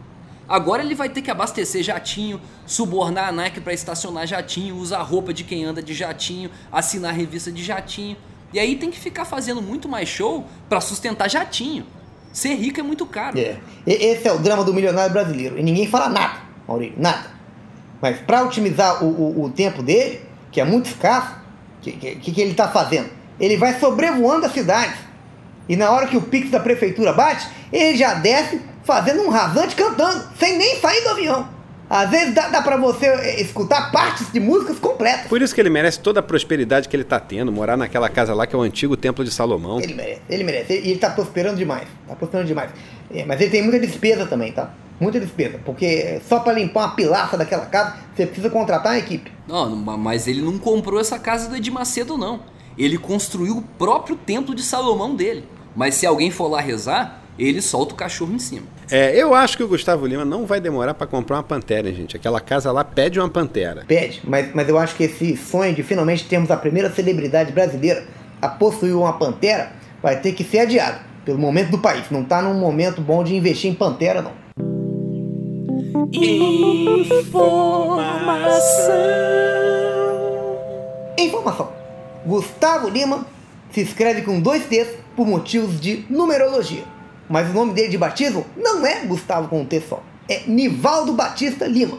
Agora 0.49 0.83
ele 0.83 0.97
vai 0.97 1.09
ter 1.09 1.23
que 1.23 1.31
abastecer 1.31 1.81
jatinho, 1.81 2.41
subornar 2.67 3.29
a 3.29 3.33
Nike 3.33 3.61
para 3.61 3.73
estacionar 3.73 4.27
jatinho, 4.27 4.77
usar 4.77 5.01
roupa 5.03 5.33
de 5.33 5.45
quem 5.45 5.65
anda 5.65 5.81
de 5.81 5.95
jatinho, 5.95 6.51
assinar 6.73 7.15
revista 7.15 7.53
de 7.53 7.63
jatinho. 7.63 8.17
E 8.53 8.59
aí 8.59 8.77
tem 8.77 8.91
que 8.91 8.99
ficar 8.99 9.25
fazendo 9.25 9.63
muito 9.63 9.89
mais 9.89 10.09
show 10.09 10.47
para 10.69 10.81
sustentar 10.81 11.31
jatinho. 11.31 11.87
Ser 12.33 12.55
rico 12.55 12.81
é 12.81 12.83
muito 12.83 13.07
caro. 13.07 13.39
É. 13.39 13.59
Esse 13.87 14.29
é 14.29 14.33
o 14.33 14.39
drama 14.39 14.65
do 14.65 14.73
milionário 14.73 15.13
brasileiro. 15.13 15.59
E 15.59 15.63
ninguém 15.63 15.87
fala 15.87 16.09
nada, 16.09 16.41
Maurício, 16.67 16.95
nada. 16.99 17.31
Mas 18.01 18.19
para 18.21 18.43
otimizar 18.43 19.05
o, 19.05 19.09
o, 19.09 19.45
o, 19.45 19.51
tempo 19.51 19.83
dele, 19.83 20.21
que 20.51 20.61
é 20.61 20.65
muito 20.65 20.87
escasso, 20.87 21.35
o 21.79 21.83
que, 21.83 21.93
que, 21.93 22.33
que 22.33 22.41
ele 22.41 22.53
está 22.53 22.69
fazendo? 22.69 23.11
Ele 23.39 23.57
vai 23.57 23.79
sobrevoando 23.79 24.47
a 24.47 24.51
cidade. 24.51 24.95
E 25.69 25.77
na 25.77 25.91
hora 25.91 26.07
que 26.07 26.17
o 26.17 26.23
pix 26.23 26.51
da 26.51 26.61
prefeitura 26.61 27.13
bate, 27.13 27.49
ele 27.73 27.97
já 27.97 28.15
desce 28.15 28.61
fazendo 28.85 29.23
um 29.23 29.29
rasante 29.29 29.75
cantando, 29.75 30.29
sem 30.39 30.57
nem 30.57 30.81
sair 30.81 31.03
do 31.03 31.11
avião. 31.11 31.49
Às 31.91 32.09
vezes 32.09 32.33
dá, 32.33 32.49
dá 32.49 32.63
pra 32.63 32.77
você 32.77 33.09
escutar 33.41 33.91
partes 33.91 34.31
de 34.33 34.39
músicas 34.39 34.79
completas. 34.79 35.27
Por 35.27 35.43
isso 35.43 35.53
que 35.53 35.61
ele 35.61 35.71
merece 35.71 35.99
toda 35.99 36.21
a 36.21 36.23
prosperidade 36.23 36.89
que 36.89 36.95
ele 36.95 37.03
tá 37.03 37.19
tendo, 37.19 37.51
morar 37.51 37.77
naquela 37.77 38.09
casa 38.09 38.33
lá 38.33 38.47
que 38.47 38.55
é 38.55 38.59
o 38.59 38.63
antigo 38.63 38.97
templo 38.97 39.25
de 39.25 39.33
Salomão. 39.33 39.81
Ele 39.81 39.95
merece, 39.95 40.21
ele 40.31 40.45
merece. 40.45 40.73
E 40.73 40.77
ele, 40.77 40.91
ele 40.91 40.99
tá 41.01 41.11
prosperando 41.11 41.57
demais. 41.57 41.89
Tá 42.07 42.15
prosperando 42.15 42.47
demais. 42.47 42.71
É, 43.13 43.25
mas 43.25 43.41
ele 43.41 43.51
tem 43.51 43.63
muita 43.63 43.81
despesa 43.81 44.25
também, 44.25 44.53
tá? 44.53 44.73
Muita 45.01 45.19
despesa. 45.19 45.59
Porque 45.65 46.21
só 46.29 46.39
para 46.39 46.53
limpar 46.53 46.85
uma 46.87 46.95
pilaça 46.95 47.37
daquela 47.37 47.67
casa, 47.67 47.97
você 48.15 48.25
precisa 48.25 48.49
contratar 48.51 48.93
uma 48.93 48.99
equipe. 48.99 49.33
Não, 49.49 49.75
mas 49.75 50.29
ele 50.29 50.43
não 50.43 50.59
comprou 50.59 51.01
essa 51.01 51.19
casa 51.19 51.49
do 51.49 51.57
Edir 51.57 51.73
Macedo, 51.73 52.17
não. 52.17 52.41
Ele 52.79 52.99
construiu 52.99 53.57
o 53.57 53.63
próprio 53.63 54.15
templo 54.15 54.55
de 54.55 54.63
Salomão 54.63 55.17
dele. 55.17 55.45
Mas 55.75 55.97
se 55.97 56.07
alguém 56.07 56.31
for 56.31 56.47
lá 56.47 56.61
rezar, 56.61 57.20
ele 57.49 57.63
solta 57.63 57.95
o 57.95 57.97
cachorro 57.97 58.33
em 58.33 58.39
cima. 58.39 58.67
É, 58.91 59.17
eu 59.17 59.35
acho 59.35 59.57
que 59.57 59.63
o 59.63 59.69
Gustavo 59.69 60.07
Lima 60.07 60.25
não 60.25 60.47
vai 60.47 60.61
demorar 60.61 60.95
para 60.95 61.07
comprar 61.07 61.37
uma 61.37 61.43
pantera, 61.43 61.93
gente. 61.93 62.17
Aquela 62.17 62.41
casa 62.41 62.73
lá 62.73 62.85
pede 62.85 63.19
uma 63.19 63.29
pantera. 63.29 63.85
Pede, 63.87 64.21
mas, 64.25 64.55
mas 64.55 64.69
eu 64.69 64.79
acho 64.79 64.95
que 64.97 65.05
esse 65.05 65.37
sonho 65.37 65.75
de 65.75 65.83
finalmente 65.83 66.25
termos 66.25 66.51
a 66.51 66.57
primeira 66.57 66.91
celebridade 66.91 67.53
brasileira 67.53 68.05
a 68.43 68.49
possuir 68.49 68.95
uma 68.95 69.13
pantera 69.13 69.73
vai 70.03 70.21
ter 70.21 70.33
que 70.33 70.43
ser 70.43 70.61
adiado 70.61 71.01
pelo 71.25 71.39
momento 71.39 71.71
do 71.71 71.79
país. 71.79 72.11
Não 72.11 72.25
tá 72.25 72.43
num 72.43 72.55
momento 72.55 73.01
bom 73.01 73.23
de 73.23 73.35
investir 73.35 73.71
em 73.71 73.75
pantera, 73.75 74.23
não. 74.23 74.33
Informação. 76.13 77.31
Informação. 81.19 81.73
Gustavo 82.27 82.89
Lima 82.89 83.27
se 83.71 83.81
escreve 83.81 84.23
com 84.23 84.41
dois 84.41 84.67
T's 84.67 84.89
por 85.17 85.27
motivos 85.27 85.81
de 85.81 86.05
numerologia. 86.11 86.83
Mas 87.31 87.49
o 87.49 87.53
nome 87.53 87.73
dele 87.73 87.89
de 87.89 87.97
batismo 87.97 88.45
não 88.57 88.85
é 88.85 89.07
Gustavo 89.07 89.47
com 89.47 89.61
um 89.61 89.65
T 89.65 89.81
só. 89.89 90.03
É 90.29 90.43
Nivaldo 90.49 91.13
Batista 91.13 91.65
Lima. 91.65 91.99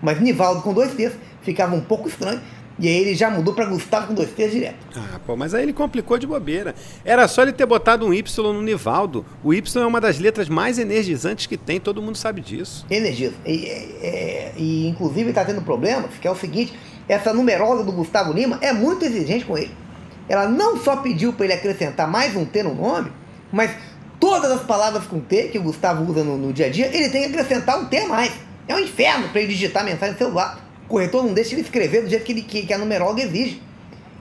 Mas 0.00 0.18
Nivaldo 0.18 0.62
com 0.62 0.72
dois 0.72 0.94
T's 0.94 1.12
ficava 1.42 1.76
um 1.76 1.82
pouco 1.82 2.08
estranho. 2.08 2.40
E 2.78 2.88
aí 2.88 2.96
ele 2.96 3.14
já 3.14 3.30
mudou 3.30 3.52
para 3.52 3.66
Gustavo 3.66 4.06
com 4.06 4.14
dois 4.14 4.30
T's 4.30 4.50
direto. 4.50 4.78
Ah, 4.96 5.20
pô, 5.26 5.36
mas 5.36 5.52
aí 5.52 5.64
ele 5.64 5.74
complicou 5.74 6.16
de 6.16 6.26
bobeira. 6.26 6.74
Era 7.04 7.28
só 7.28 7.42
ele 7.42 7.52
ter 7.52 7.66
botado 7.66 8.06
um 8.06 8.14
Y 8.14 8.52
no 8.54 8.62
Nivaldo. 8.62 9.26
O 9.44 9.52
Y 9.52 9.82
é 9.82 9.86
uma 9.86 10.00
das 10.00 10.18
letras 10.18 10.48
mais 10.48 10.78
energizantes 10.78 11.44
que 11.44 11.58
tem, 11.58 11.78
todo 11.78 12.00
mundo 12.00 12.16
sabe 12.16 12.40
disso. 12.40 12.86
Energiza. 12.90 13.34
E, 13.44 13.66
é, 13.66 14.52
e 14.56 14.88
inclusive 14.88 15.28
está 15.28 15.44
tendo 15.44 15.60
problemas, 15.60 16.12
que 16.18 16.26
é 16.26 16.30
o 16.30 16.34
seguinte, 16.36 16.72
essa 17.06 17.34
numerosa 17.34 17.84
do 17.84 17.92
Gustavo 17.92 18.32
Lima 18.32 18.58
é 18.62 18.72
muito 18.72 19.04
exigente 19.04 19.44
com 19.44 19.58
ele. 19.58 19.72
Ela 20.26 20.48
não 20.48 20.78
só 20.78 20.96
pediu 20.96 21.34
para 21.34 21.44
ele 21.44 21.54
acrescentar 21.54 22.08
mais 22.08 22.34
um 22.34 22.46
T 22.46 22.62
no 22.62 22.74
nome, 22.74 23.12
mas 23.52 23.72
todas 24.20 24.50
as 24.52 24.62
palavras 24.62 25.04
com 25.06 25.18
T 25.18 25.48
que 25.48 25.58
o 25.58 25.62
Gustavo 25.62 26.08
usa 26.08 26.22
no, 26.22 26.36
no 26.36 26.52
dia 26.52 26.66
a 26.66 26.70
dia, 26.70 26.86
ele 26.94 27.08
tem 27.08 27.22
que 27.22 27.28
acrescentar 27.28 27.80
um 27.80 27.86
T 27.86 27.96
a 27.98 28.06
mais. 28.06 28.32
É 28.68 28.74
um 28.74 28.78
inferno 28.78 29.28
para 29.30 29.40
ele 29.40 29.52
digitar 29.52 29.82
mensagem 29.84 30.12
no 30.12 30.18
celular 30.18 30.70
corretor 30.90 31.24
não 31.24 31.32
deixa 31.32 31.54
ele 31.54 31.62
escrever 31.62 32.02
do 32.02 32.10
jeito 32.10 32.24
que, 32.24 32.32
ele, 32.32 32.42
que, 32.42 32.66
que 32.66 32.72
a 32.72 32.78
numeróloga 32.78 33.22
exige. 33.22 33.62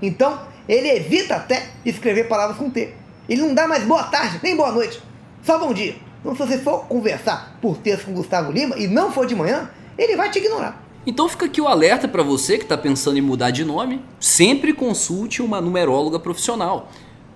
Então, 0.02 0.40
ele 0.68 0.88
evita 0.88 1.36
até 1.36 1.72
escrever 1.84 2.30
palavras 2.30 2.58
com 2.58 2.70
T. 2.70 2.94
Ele 3.28 3.42
não 3.42 3.54
dá 3.54 3.68
mais 3.68 3.84
boa 3.84 4.04
tarde, 4.04 4.40
nem 4.44 4.56
boa 4.56 4.72
noite. 4.72 5.02
Só 5.44 5.58
bom 5.58 5.74
dia. 5.74 5.96
Então, 6.22 6.34
se 6.34 6.46
você 6.46 6.60
for 6.60 6.86
conversar 6.86 7.58
por 7.60 7.78
texto 7.78 8.06
com 8.06 8.14
Gustavo 8.14 8.52
Lima 8.52 8.78
e 8.78 8.88
não 8.88 9.12
for 9.12 9.26
de 9.26 9.36
manhã, 9.36 9.70
ele 9.98 10.16
vai 10.16 10.30
te 10.30 10.38
ignorar. 10.38 10.86
Então 11.06 11.28
fica 11.28 11.46
aqui 11.46 11.60
o 11.60 11.68
alerta 11.68 12.08
para 12.08 12.22
você 12.22 12.58
que 12.58 12.64
está 12.64 12.78
pensando 12.78 13.18
em 13.18 13.22
mudar 13.22 13.52
de 13.52 13.64
nome, 13.66 14.04
sempre 14.20 14.74
consulte 14.74 15.42
uma 15.42 15.60
numeróloga 15.60 16.20
profissional. 16.20 16.92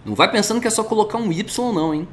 Não 0.05 0.13
vai 0.13 0.29
pensando 0.29 0.61
que 0.61 0.67
é 0.67 0.69
só 0.69 0.83
colocar 0.83 1.17
um 1.17 1.31
Y 1.31 1.73
não, 1.73 1.93
hein? 1.93 2.07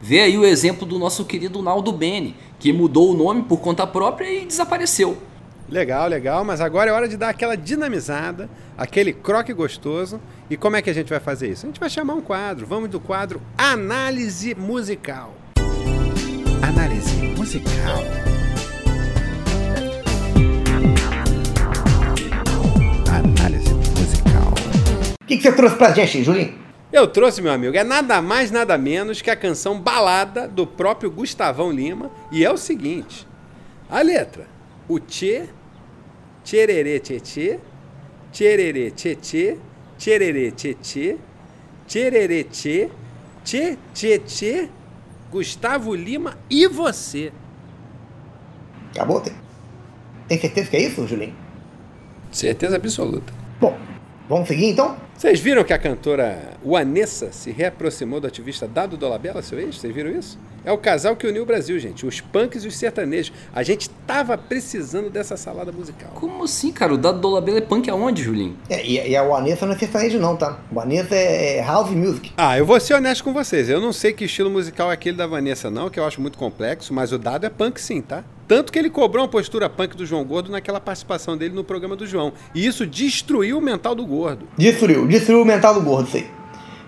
Vê 0.00 0.20
aí 0.20 0.36
o 0.36 0.44
exemplo 0.44 0.86
do 0.86 0.98
nosso 0.98 1.24
querido 1.24 1.62
Naldo 1.62 1.92
Bene, 1.92 2.36
que 2.58 2.72
mudou 2.72 3.12
o 3.12 3.16
nome 3.16 3.42
por 3.42 3.60
conta 3.60 3.86
própria 3.86 4.30
e 4.30 4.44
desapareceu. 4.44 5.16
Legal, 5.68 6.06
legal, 6.06 6.44
mas 6.44 6.60
agora 6.60 6.90
é 6.90 6.92
hora 6.92 7.08
de 7.08 7.16
dar 7.16 7.30
aquela 7.30 7.56
dinamizada, 7.56 8.48
aquele 8.78 9.12
croque 9.12 9.52
gostoso. 9.52 10.20
E 10.48 10.56
como 10.56 10.76
é 10.76 10.82
que 10.82 10.88
a 10.88 10.92
gente 10.92 11.08
vai 11.08 11.18
fazer 11.18 11.50
isso? 11.50 11.66
A 11.66 11.68
gente 11.68 11.80
vai 11.80 11.90
chamar 11.90 12.14
um 12.14 12.20
quadro. 12.20 12.66
Vamos 12.66 12.88
do 12.88 13.00
quadro 13.00 13.42
Análise 13.58 14.54
Musical. 14.54 15.34
Análise 16.62 17.16
Musical. 17.36 18.04
Análise 23.10 23.74
Musical. 23.74 24.54
O 25.20 25.26
que, 25.26 25.36
que 25.36 25.42
você 25.42 25.52
trouxe 25.52 25.76
pra 25.76 25.92
gente, 25.92 26.22
Julinho? 26.22 26.65
Eu 26.92 27.08
trouxe, 27.08 27.42
meu 27.42 27.52
amigo, 27.52 27.76
é 27.76 27.82
nada 27.82 28.22
mais, 28.22 28.50
nada 28.50 28.78
menos 28.78 29.20
que 29.20 29.30
a 29.30 29.36
canção 29.36 29.80
Balada 29.80 30.46
do 30.46 30.66
próprio 30.66 31.10
Gustavão 31.10 31.70
Lima. 31.70 32.10
E 32.30 32.44
é 32.44 32.50
o 32.50 32.56
seguinte: 32.56 33.26
a 33.90 34.00
letra, 34.00 34.46
o 34.88 35.00
Tchê 35.00 35.48
tchererê 36.46 37.00
tchê 37.00 37.58
tchererê 38.32 38.90
tchê 38.92 39.58
tchererê 39.98 40.52
tchê 40.52 41.18
tchererê 41.88 42.44
tchê, 42.44 42.90
tchê 43.44 43.78
tchê 43.92 44.18
tchê, 44.18 44.68
Gustavo 45.30 45.94
Lima 45.94 46.38
e 46.48 46.66
você. 46.68 47.32
Acabou? 48.92 49.20
Tem, 49.20 49.34
tem 50.28 50.38
certeza 50.38 50.70
que 50.70 50.76
é 50.76 50.80
isso, 50.82 51.06
Julinho? 51.06 51.34
Certeza 52.30 52.76
absoluta. 52.76 53.32
Bom, 53.60 53.76
vamos 54.28 54.48
seguir 54.48 54.66
então? 54.66 54.96
Vocês 55.16 55.40
viram 55.40 55.64
que 55.64 55.72
a 55.72 55.78
cantora 55.78 56.38
Vanessa 56.62 57.32
se 57.32 57.50
reaproximou 57.50 58.20
do 58.20 58.26
ativista 58.26 58.68
Dado 58.68 58.98
Dolabella, 58.98 59.40
seu 59.40 59.58
ex? 59.58 59.76
Vocês 59.76 59.94
viram 59.94 60.10
isso? 60.10 60.38
É 60.62 60.70
o 60.70 60.76
casal 60.76 61.16
que 61.16 61.26
uniu 61.26 61.42
o 61.42 61.46
Brasil, 61.46 61.78
gente. 61.78 62.04
Os 62.04 62.20
punks 62.20 62.64
e 62.64 62.68
os 62.68 62.76
sertanejos. 62.76 63.32
A 63.54 63.62
gente 63.62 63.88
tava 64.06 64.36
precisando 64.36 65.08
dessa 65.08 65.34
salada 65.38 65.72
musical. 65.72 66.10
Como 66.14 66.44
assim, 66.44 66.70
cara? 66.70 66.92
O 66.92 66.98
Dado 66.98 67.18
Dolabella 67.18 67.58
é 67.58 67.62
punk 67.62 67.88
aonde, 67.88 68.22
Julinho? 68.22 68.58
É, 68.68 68.84
e, 68.84 69.08
e 69.08 69.16
a 69.16 69.24
Vanessa 69.24 69.64
não 69.64 69.72
é 69.72 69.78
sertanejo 69.78 70.18
não, 70.18 70.36
tá? 70.36 70.58
Vanessa 70.70 71.14
é, 71.14 71.58
é 71.58 71.62
house 71.62 71.92
music. 71.92 72.32
Ah, 72.36 72.58
eu 72.58 72.66
vou 72.66 72.78
ser 72.78 72.92
honesto 72.92 73.24
com 73.24 73.32
vocês. 73.32 73.70
Eu 73.70 73.80
não 73.80 73.94
sei 73.94 74.12
que 74.12 74.26
estilo 74.26 74.50
musical 74.50 74.90
é 74.90 74.94
aquele 74.94 75.16
da 75.16 75.26
Vanessa 75.26 75.70
não, 75.70 75.88
que 75.88 75.98
eu 75.98 76.04
acho 76.04 76.20
muito 76.20 76.36
complexo, 76.36 76.92
mas 76.92 77.10
o 77.10 77.18
Dado 77.18 77.46
é 77.46 77.48
punk 77.48 77.80
sim, 77.80 78.02
tá? 78.02 78.22
Tanto 78.48 78.72
que 78.72 78.78
ele 78.78 78.90
cobrou 78.90 79.24
uma 79.24 79.28
postura 79.28 79.68
punk 79.68 79.96
do 79.96 80.06
João 80.06 80.24
Gordo 80.24 80.52
naquela 80.52 80.80
participação 80.80 81.36
dele 81.36 81.54
no 81.54 81.64
programa 81.64 81.96
do 81.96 82.06
João. 82.06 82.32
E 82.54 82.64
isso 82.64 82.86
destruiu 82.86 83.58
o 83.58 83.60
mental 83.60 83.94
do 83.94 84.06
Gordo. 84.06 84.46
Destruiu, 84.56 85.05
destruiu 85.06 85.42
o 85.42 85.44
mental 85.44 85.74
do 85.74 85.80
Gordo, 85.80 86.10
sei. 86.10 86.30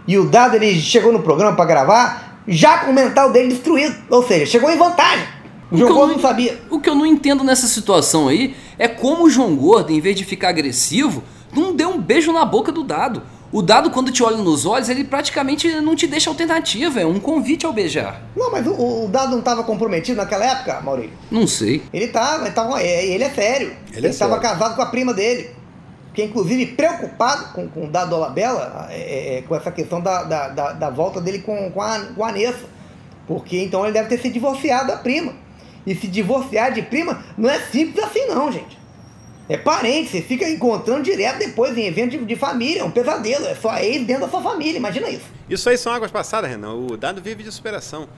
E 0.06 0.16
o 0.18 0.24
Dado, 0.24 0.56
ele 0.56 0.80
chegou 0.80 1.12
no 1.12 1.20
programa 1.20 1.54
para 1.54 1.66
gravar 1.66 2.42
já 2.48 2.78
com 2.78 2.90
o 2.90 2.94
mental 2.94 3.30
dele 3.30 3.48
destruído. 3.48 3.94
Ou 4.08 4.26
seja, 4.26 4.46
chegou 4.46 4.70
em 4.70 4.78
vantagem. 4.78 5.26
O, 5.70 5.74
o 5.74 5.78
João 5.78 5.94
Gordo 5.94 6.12
não, 6.14 6.20
sabia. 6.20 6.58
O 6.70 6.80
que 6.80 6.88
eu 6.88 6.94
não 6.94 7.04
entendo 7.04 7.44
nessa 7.44 7.66
situação 7.66 8.26
aí 8.26 8.56
é 8.78 8.88
como 8.88 9.24
o 9.24 9.30
João 9.30 9.54
Gordo, 9.54 9.92
em 9.92 10.00
vez 10.00 10.16
de 10.16 10.24
ficar 10.24 10.48
agressivo, 10.48 11.22
não 11.54 11.74
deu 11.74 11.90
um 11.90 12.00
beijo 12.00 12.32
na 12.32 12.44
boca 12.44 12.72
do 12.72 12.82
dado. 12.82 13.22
O 13.50 13.62
dado, 13.62 13.90
quando 13.90 14.12
te 14.12 14.22
olha 14.22 14.36
nos 14.36 14.66
olhos, 14.66 14.90
ele 14.90 15.04
praticamente 15.04 15.80
não 15.80 15.96
te 15.96 16.06
deixa 16.06 16.28
alternativa, 16.28 17.00
é 17.00 17.06
um 17.06 17.18
convite 17.18 17.64
ao 17.64 17.72
beijar. 17.72 18.22
Não, 18.36 18.50
mas 18.50 18.66
o, 18.66 19.04
o 19.04 19.08
dado 19.08 19.32
não 19.32 19.38
estava 19.38 19.64
comprometido 19.64 20.18
naquela 20.18 20.44
época, 20.44 20.80
Maurício? 20.82 21.12
Não 21.30 21.46
sei. 21.46 21.82
Ele 21.92 22.06
estava, 22.06 22.44
ele, 22.44 22.54
tava, 22.54 22.82
é, 22.82 23.06
ele 23.06 23.24
é 23.24 23.30
sério. 23.30 23.72
Ele 23.94 24.08
estava 24.08 24.38
casado 24.38 24.76
com 24.76 24.82
a 24.82 24.86
prima 24.86 25.14
dele 25.14 25.50
que 26.18 26.22
é 26.22 26.24
inclusive 26.24 26.66
preocupado 26.72 27.52
com, 27.52 27.68
com 27.68 27.84
o 27.84 27.88
Dado 27.88 28.10
Dolabella, 28.10 28.88
é, 28.90 29.36
é, 29.36 29.42
com 29.42 29.54
essa 29.54 29.70
questão 29.70 30.00
da, 30.00 30.24
da, 30.24 30.48
da, 30.48 30.72
da, 30.72 30.90
volta 30.90 31.20
dele 31.20 31.38
com, 31.38 31.70
com, 31.70 31.80
a, 31.80 32.00
com 32.06 32.24
a 32.24 32.30
Anessa. 32.30 32.64
Porque 33.24 33.62
então 33.62 33.84
ele 33.84 33.92
deve 33.92 34.08
ter 34.08 34.18
se 34.18 34.28
divorciado 34.28 34.88
da 34.88 34.96
prima. 34.96 35.32
E 35.86 35.94
se 35.94 36.08
divorciar 36.08 36.72
de 36.72 36.82
prima 36.82 37.22
não 37.36 37.48
é 37.48 37.60
simples 37.60 38.04
assim 38.04 38.26
não, 38.26 38.50
gente. 38.50 38.76
É 39.48 39.56
parente, 39.56 40.10
você 40.10 40.20
fica 40.20 40.48
encontrando 40.50 41.04
direto 41.04 41.38
depois 41.38 41.78
em 41.78 41.86
evento 41.86 42.10
de, 42.10 42.24
de 42.24 42.34
família, 42.34 42.80
é 42.80 42.84
um 42.84 42.90
pesadelo, 42.90 43.46
é 43.46 43.54
só 43.54 43.78
ex 43.78 44.04
dentro 44.04 44.22
da 44.22 44.28
sua 44.28 44.42
família, 44.42 44.76
imagina 44.76 45.08
isso. 45.08 45.26
Isso 45.48 45.70
aí 45.70 45.78
são 45.78 45.92
águas 45.92 46.10
passadas, 46.10 46.50
Renan. 46.50 46.74
O 46.74 46.96
Dado 46.96 47.22
vive 47.22 47.44
de 47.44 47.52
superação. 47.52 48.08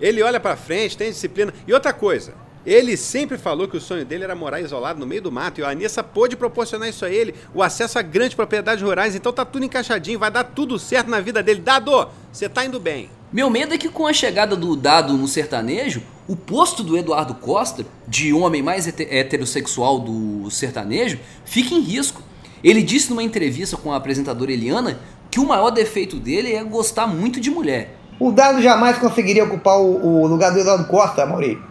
Ele 0.00 0.22
olha 0.22 0.40
para 0.40 0.56
frente, 0.56 0.96
tem 0.96 1.10
disciplina. 1.10 1.52
E 1.66 1.74
outra 1.74 1.92
coisa, 1.92 2.32
ele 2.64 2.96
sempre 2.96 3.38
falou 3.38 3.66
que 3.66 3.76
o 3.76 3.80
sonho 3.80 4.04
dele 4.04 4.24
era 4.24 4.34
morar 4.34 4.60
isolado 4.60 5.00
no 5.00 5.06
meio 5.06 5.22
do 5.22 5.32
mato 5.32 5.60
e 5.60 5.64
a 5.64 5.70
Anissa 5.70 6.02
pôde 6.02 6.36
proporcionar 6.36 6.88
isso 6.88 7.04
a 7.04 7.10
ele, 7.10 7.34
o 7.54 7.62
acesso 7.62 7.98
a 7.98 8.02
grandes 8.02 8.34
propriedades 8.34 8.82
rurais, 8.82 9.14
então 9.14 9.32
tá 9.32 9.44
tudo 9.44 9.64
encaixadinho, 9.64 10.18
vai 10.18 10.30
dar 10.30 10.44
tudo 10.44 10.78
certo 10.78 11.08
na 11.08 11.20
vida 11.20 11.42
dele. 11.42 11.60
Dado, 11.60 12.08
você 12.30 12.48
tá 12.48 12.64
indo 12.64 12.78
bem. 12.78 13.10
Meu 13.32 13.48
medo 13.48 13.72
é 13.72 13.78
que 13.78 13.88
com 13.88 14.06
a 14.06 14.12
chegada 14.12 14.56
do 14.56 14.76
Dado 14.76 15.16
no 15.16 15.26
sertanejo, 15.26 16.02
o 16.28 16.36
posto 16.36 16.82
do 16.82 16.98
Eduardo 16.98 17.34
Costa, 17.34 17.86
de 18.06 18.32
homem 18.32 18.62
mais 18.62 18.86
heterossexual 18.86 20.00
do 20.00 20.50
sertanejo, 20.50 21.18
fique 21.44 21.74
em 21.74 21.80
risco. 21.80 22.22
Ele 22.62 22.82
disse 22.82 23.08
numa 23.08 23.22
entrevista 23.22 23.76
com 23.76 23.92
a 23.92 23.96
apresentadora 23.96 24.52
Eliana 24.52 25.00
que 25.30 25.40
o 25.40 25.46
maior 25.46 25.70
defeito 25.70 26.16
dele 26.16 26.52
é 26.52 26.62
gostar 26.62 27.06
muito 27.06 27.40
de 27.40 27.50
mulher. 27.50 27.96
O 28.18 28.32
Dado 28.32 28.60
jamais 28.60 28.98
conseguiria 28.98 29.44
ocupar 29.44 29.78
o, 29.80 30.22
o 30.22 30.26
lugar 30.26 30.52
do 30.52 30.58
Eduardo 30.58 30.84
Costa, 30.88 31.24
Maurício. 31.24 31.69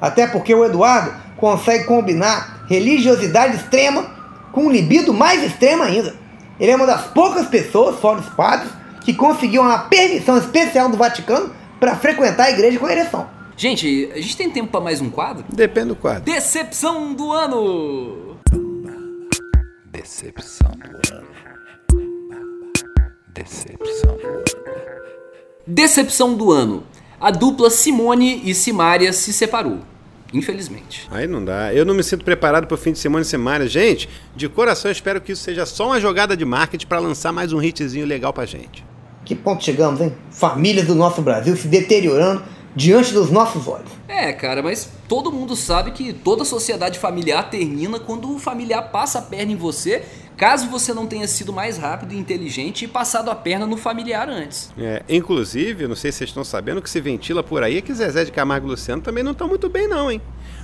Até 0.00 0.26
porque 0.26 0.54
o 0.54 0.64
Eduardo 0.64 1.12
consegue 1.36 1.84
combinar 1.84 2.64
religiosidade 2.68 3.56
extrema 3.56 4.06
com 4.52 4.70
libido 4.70 5.12
mais 5.12 5.42
extremo 5.42 5.82
ainda. 5.82 6.14
Ele 6.58 6.72
é 6.72 6.76
uma 6.76 6.86
das 6.86 7.06
poucas 7.08 7.46
pessoas, 7.46 7.98
fora 8.00 8.20
os 8.20 8.28
padres, 8.30 8.70
que 9.02 9.14
conseguiu 9.14 9.62
uma 9.62 9.78
permissão 9.78 10.36
especial 10.36 10.88
do 10.88 10.96
Vaticano 10.96 11.52
para 11.78 11.96
frequentar 11.96 12.44
a 12.44 12.50
igreja 12.50 12.78
com 12.78 12.88
ereção. 12.88 13.28
Gente, 13.56 14.10
a 14.12 14.20
gente 14.20 14.36
tem 14.36 14.50
tempo 14.50 14.70
para 14.70 14.80
mais 14.80 15.00
um 15.00 15.10
quadro? 15.10 15.44
Depende 15.48 15.88
do 15.88 15.96
quadro. 15.96 16.22
Decepção 16.22 17.12
do 17.14 17.32
ano! 17.32 18.36
Decepção 19.90 20.70
do 20.70 21.14
ano. 21.14 21.28
Decepção 23.28 24.16
do 24.16 24.26
ano. 24.26 24.44
Decepção 25.66 26.34
do 26.34 26.52
ano 26.52 26.84
a 27.20 27.30
dupla 27.30 27.70
Simone 27.70 28.42
e 28.44 28.54
Simária 28.54 29.12
se 29.12 29.32
separou. 29.32 29.80
Infelizmente. 30.32 31.08
Aí 31.10 31.26
não 31.26 31.42
dá. 31.42 31.72
Eu 31.72 31.84
não 31.84 31.94
me 31.94 32.02
sinto 32.02 32.24
preparado 32.24 32.66
para 32.66 32.74
o 32.74 32.78
fim 32.78 32.92
de 32.92 32.98
Simone 32.98 33.22
e 33.22 33.26
Simária. 33.26 33.66
Gente, 33.66 34.08
de 34.36 34.48
coração 34.48 34.90
eu 34.90 34.92
espero 34.92 35.20
que 35.20 35.32
isso 35.32 35.42
seja 35.42 35.64
só 35.64 35.86
uma 35.86 36.00
jogada 36.00 36.36
de 36.36 36.44
marketing 36.44 36.86
para 36.86 36.98
lançar 36.98 37.32
mais 37.32 37.52
um 37.52 37.62
hitzinho 37.62 38.06
legal 38.06 38.32
pra 38.32 38.44
gente. 38.44 38.84
Que 39.24 39.34
ponto 39.34 39.64
chegamos, 39.64 40.00
hein? 40.00 40.14
Famílias 40.30 40.86
do 40.86 40.94
nosso 40.94 41.22
Brasil 41.22 41.56
se 41.56 41.66
deteriorando 41.66 42.42
diante 42.76 43.12
dos 43.12 43.30
nossos 43.30 43.66
olhos. 43.66 43.90
É, 44.06 44.32
cara, 44.32 44.62
mas 44.62 44.88
todo 45.08 45.32
mundo 45.32 45.56
sabe 45.56 45.90
que 45.90 46.12
toda 46.12 46.44
sociedade 46.44 46.98
familiar 46.98 47.50
termina 47.50 47.98
quando 47.98 48.34
o 48.34 48.38
familiar 48.38 48.82
passa 48.90 49.18
a 49.18 49.22
perna 49.22 49.52
em 49.52 49.56
você 49.56 50.04
caso 50.38 50.70
você 50.70 50.94
não 50.94 51.04
tenha 51.04 51.26
sido 51.26 51.52
mais 51.52 51.76
rápido 51.76 52.14
e 52.14 52.16
inteligente 52.16 52.84
e 52.84 52.88
passado 52.88 53.28
a 53.28 53.34
perna 53.34 53.66
no 53.66 53.76
familiar 53.76 54.28
antes. 54.28 54.70
É, 54.78 55.02
inclusive, 55.08 55.88
não 55.88 55.96
sei 55.96 56.12
se 56.12 56.18
vocês 56.18 56.30
estão 56.30 56.44
sabendo, 56.44 56.80
que 56.80 56.88
se 56.88 57.00
ventila 57.00 57.42
por 57.42 57.64
aí 57.64 57.78
é 57.78 57.80
que 57.80 57.92
Zezé 57.92 58.24
de 58.24 58.30
Camargo 58.30 58.68
e 58.68 58.70
Luciano 58.70 59.02
também 59.02 59.24
não 59.24 59.32
estão 59.32 59.48
muito 59.48 59.68
bem 59.68 59.88
não, 59.88 60.10
hein? 60.10 60.22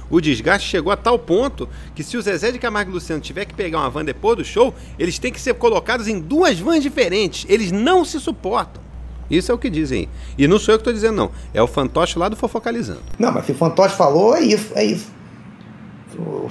O 0.08 0.20
desgaste 0.20 0.68
chegou 0.68 0.92
a 0.92 0.96
tal 0.96 1.18
ponto 1.18 1.68
que 1.92 2.04
se 2.04 2.16
o 2.16 2.22
Zezé 2.22 2.52
de 2.52 2.58
Camargo 2.58 2.92
e 2.92 2.94
Luciano 2.94 3.20
tiver 3.20 3.46
que 3.46 3.54
pegar 3.54 3.80
uma 3.80 3.90
van 3.90 4.04
depois 4.04 4.36
do 4.36 4.44
show, 4.44 4.72
eles 4.96 5.18
têm 5.18 5.32
que 5.32 5.40
ser 5.40 5.54
colocados 5.54 6.06
em 6.06 6.20
duas 6.20 6.58
vans 6.60 6.82
diferentes. 6.82 7.44
Eles 7.48 7.72
não 7.72 8.04
se 8.04 8.20
suportam. 8.20 8.80
Isso 9.28 9.50
é 9.50 9.54
o 9.54 9.58
que 9.58 9.68
dizem. 9.68 10.08
E 10.38 10.46
não 10.46 10.58
sou 10.58 10.74
eu 10.74 10.78
que 10.78 10.82
estou 10.82 10.92
dizendo, 10.92 11.16
não. 11.16 11.30
É 11.52 11.60
o 11.60 11.66
fantoche 11.66 12.16
lá 12.16 12.28
do 12.28 12.36
Fofocalizando. 12.36 13.02
Não, 13.18 13.32
mas 13.32 13.46
se 13.46 13.52
o 13.52 13.54
fantoche 13.54 13.96
falou, 13.96 14.36
é 14.36 14.42
isso, 14.42 14.72
é 14.74 14.84
isso. 14.84 15.10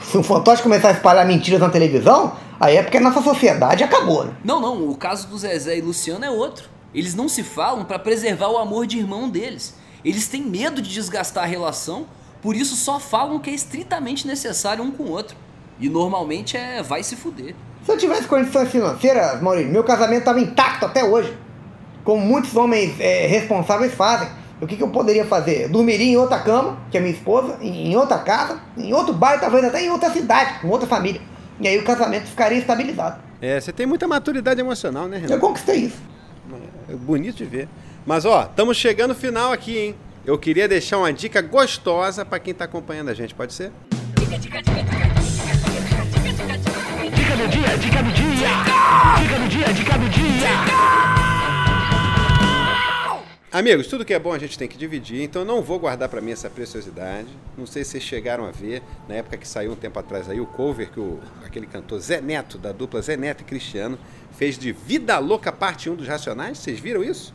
se 0.02 0.18
um 0.18 0.24
fantoche 0.24 0.62
começar 0.62 0.90
a 0.90 0.92
espalhar 0.92 1.26
mentiras 1.26 1.62
na 1.62 1.70
televisão, 1.70 2.34
aí 2.64 2.78
é 2.78 2.84
porque 2.84 3.00
nossa 3.00 3.22
sociedade 3.22 3.84
acabou, 3.84 4.26
né? 4.26 4.34
Não, 4.44 4.60
não, 4.60 4.90
o 4.90 4.96
caso 4.96 5.28
do 5.28 5.38
Zezé 5.38 5.78
e 5.78 5.82
Luciano 5.82 6.24
é 6.24 6.30
outro. 6.30 6.70
Eles 6.94 7.14
não 7.14 7.28
se 7.28 7.44
falam 7.44 7.84
para 7.84 8.00
preservar 8.00 8.50
o 8.50 8.58
amor 8.58 8.88
de 8.88 9.00
irmão 9.00 9.30
deles. 9.30 9.76
Eles 10.06 10.28
têm 10.28 10.44
medo 10.44 10.82
de 10.82 10.90
desgastar 10.90 11.44
a 11.44 11.48
relação, 11.48 12.06
por 12.42 12.56
isso 12.56 12.76
só 12.76 13.00
falam 13.00 13.36
o 13.36 13.40
que 13.40 13.50
é 13.50 13.54
estritamente 13.54 14.28
necessário 14.28 14.84
um 14.84 14.92
com 14.92 15.04
o 15.04 15.12
outro. 15.12 15.36
E 15.80 15.90
normalmente 15.90 16.56
é 16.56 16.82
vai 16.84 17.04
se 17.04 17.16
fuder. 17.16 17.56
Se 17.84 17.92
eu 17.92 17.98
tivesse 17.98 18.28
condições 18.28 18.70
financeiras, 18.70 19.42
Maurício, 19.42 19.72
meu 19.72 19.84
casamento 19.84 20.20
estava 20.20 20.40
intacto 20.40 20.86
até 20.86 21.04
hoje. 21.04 21.36
Como 22.04 22.22
muitos 22.22 22.56
homens 22.56 23.00
é, 23.00 23.26
responsáveis 23.28 23.94
fazem. 23.94 24.30
O 24.62 24.68
que, 24.68 24.78
que 24.78 24.84
eu 24.84 24.90
poderia 24.90 25.26
fazer? 25.26 25.64
Eu 25.64 25.70
dormiria 25.70 26.14
em 26.14 26.16
outra 26.16 26.40
cama, 26.40 26.78
que 26.90 26.98
é 26.98 27.02
minha 27.02 27.14
esposa, 27.14 27.58
em, 27.60 27.92
em 27.92 27.98
outra 27.98 28.20
casa, 28.20 28.62
em 28.78 28.94
outro 28.94 29.14
bairro, 29.14 29.42
talvez 29.42 29.66
até 29.66 29.82
em 29.82 29.90
outra 29.90 30.10
cidade, 30.10 30.62
com 30.62 30.70
outra 30.70 30.88
família. 30.88 31.20
E 31.60 31.68
aí 31.68 31.78
o 31.78 31.84
casamento 31.84 32.26
ficaria 32.26 32.58
estabilizado. 32.58 33.22
É, 33.42 33.60
você 33.60 33.72
tem 33.72 33.86
muita 33.86 34.08
maturidade 34.08 34.60
emocional, 34.60 35.08
né, 35.08 35.18
Renan? 35.18 35.36
Eu 35.36 35.40
conquistei 35.40 35.78
isso. 35.86 36.02
É 36.90 36.96
bonito 36.96 37.38
de 37.38 37.46
ver. 37.46 37.68
Mas 38.06 38.26
ó, 38.26 38.44
estamos 38.44 38.78
chegando 38.78 39.10
no 39.10 39.16
final 39.16 39.52
aqui, 39.52 39.78
hein? 39.78 39.96
Eu 40.26 40.38
queria 40.38 40.68
deixar 40.68 40.98
uma 40.98 41.12
dica 41.12 41.42
gostosa 41.42 42.24
para 42.24 42.40
quem 42.40 42.54
tá 42.54 42.66
acompanhando 42.66 43.10
a 43.10 43.14
gente, 43.14 43.34
pode 43.36 43.54
ser? 43.54 43.72
Dica, 44.16 44.38
dica, 44.38 44.62
dica, 44.62 44.82
dica, 44.82 44.84
dica, 44.84 45.64
dica, 46.24 46.58
dica, 46.58 47.10
dica 47.10 47.38
do 47.38 47.48
dia, 47.48 47.78
dica 47.78 48.04
do 48.04 48.12
dia. 48.12 48.50
Dica 49.20 49.40
do 49.40 49.48
dia, 49.48 49.74
dica 49.74 49.98
do 49.98 50.10
dia. 50.10 51.33
Amigos, 53.54 53.86
tudo 53.86 54.04
que 54.04 54.16
é 54.16 54.18
bom 54.18 54.34
a 54.34 54.40
gente 54.40 54.58
tem 54.58 54.68
que 54.68 54.76
dividir, 54.76 55.22
então 55.22 55.46
não 55.46 55.62
vou 55.62 55.78
guardar 55.78 56.10
para 56.10 56.20
mim 56.20 56.32
essa 56.32 56.50
preciosidade. 56.50 57.28
Não 57.56 57.68
sei 57.68 57.84
se 57.84 57.92
vocês 57.92 58.04
chegaram 58.04 58.48
a 58.48 58.52
ver, 58.52 58.82
na 59.08 59.14
época 59.14 59.38
que 59.38 59.48
saiu 59.48 59.74
um 59.74 59.76
tempo 59.76 60.00
atrás 60.00 60.28
aí, 60.28 60.42
o 60.42 60.48
cover 60.48 60.90
que 60.90 61.00
o, 61.00 61.20
aquele 61.46 61.68
cantor 61.68 62.00
Zé 62.00 62.20
Neto, 62.20 62.58
da 62.58 62.72
dupla 62.72 63.00
Zé 63.00 63.16
Neto 63.16 63.42
e 63.42 63.44
Cristiano, 63.44 64.00
fez 64.32 64.58
de 64.58 64.72
Vida 64.72 65.20
Louca 65.20 65.52
Parte 65.52 65.88
1 65.88 65.94
dos 65.94 66.08
Racionais. 66.08 66.58
Vocês 66.58 66.80
viram 66.80 67.04
isso? 67.04 67.32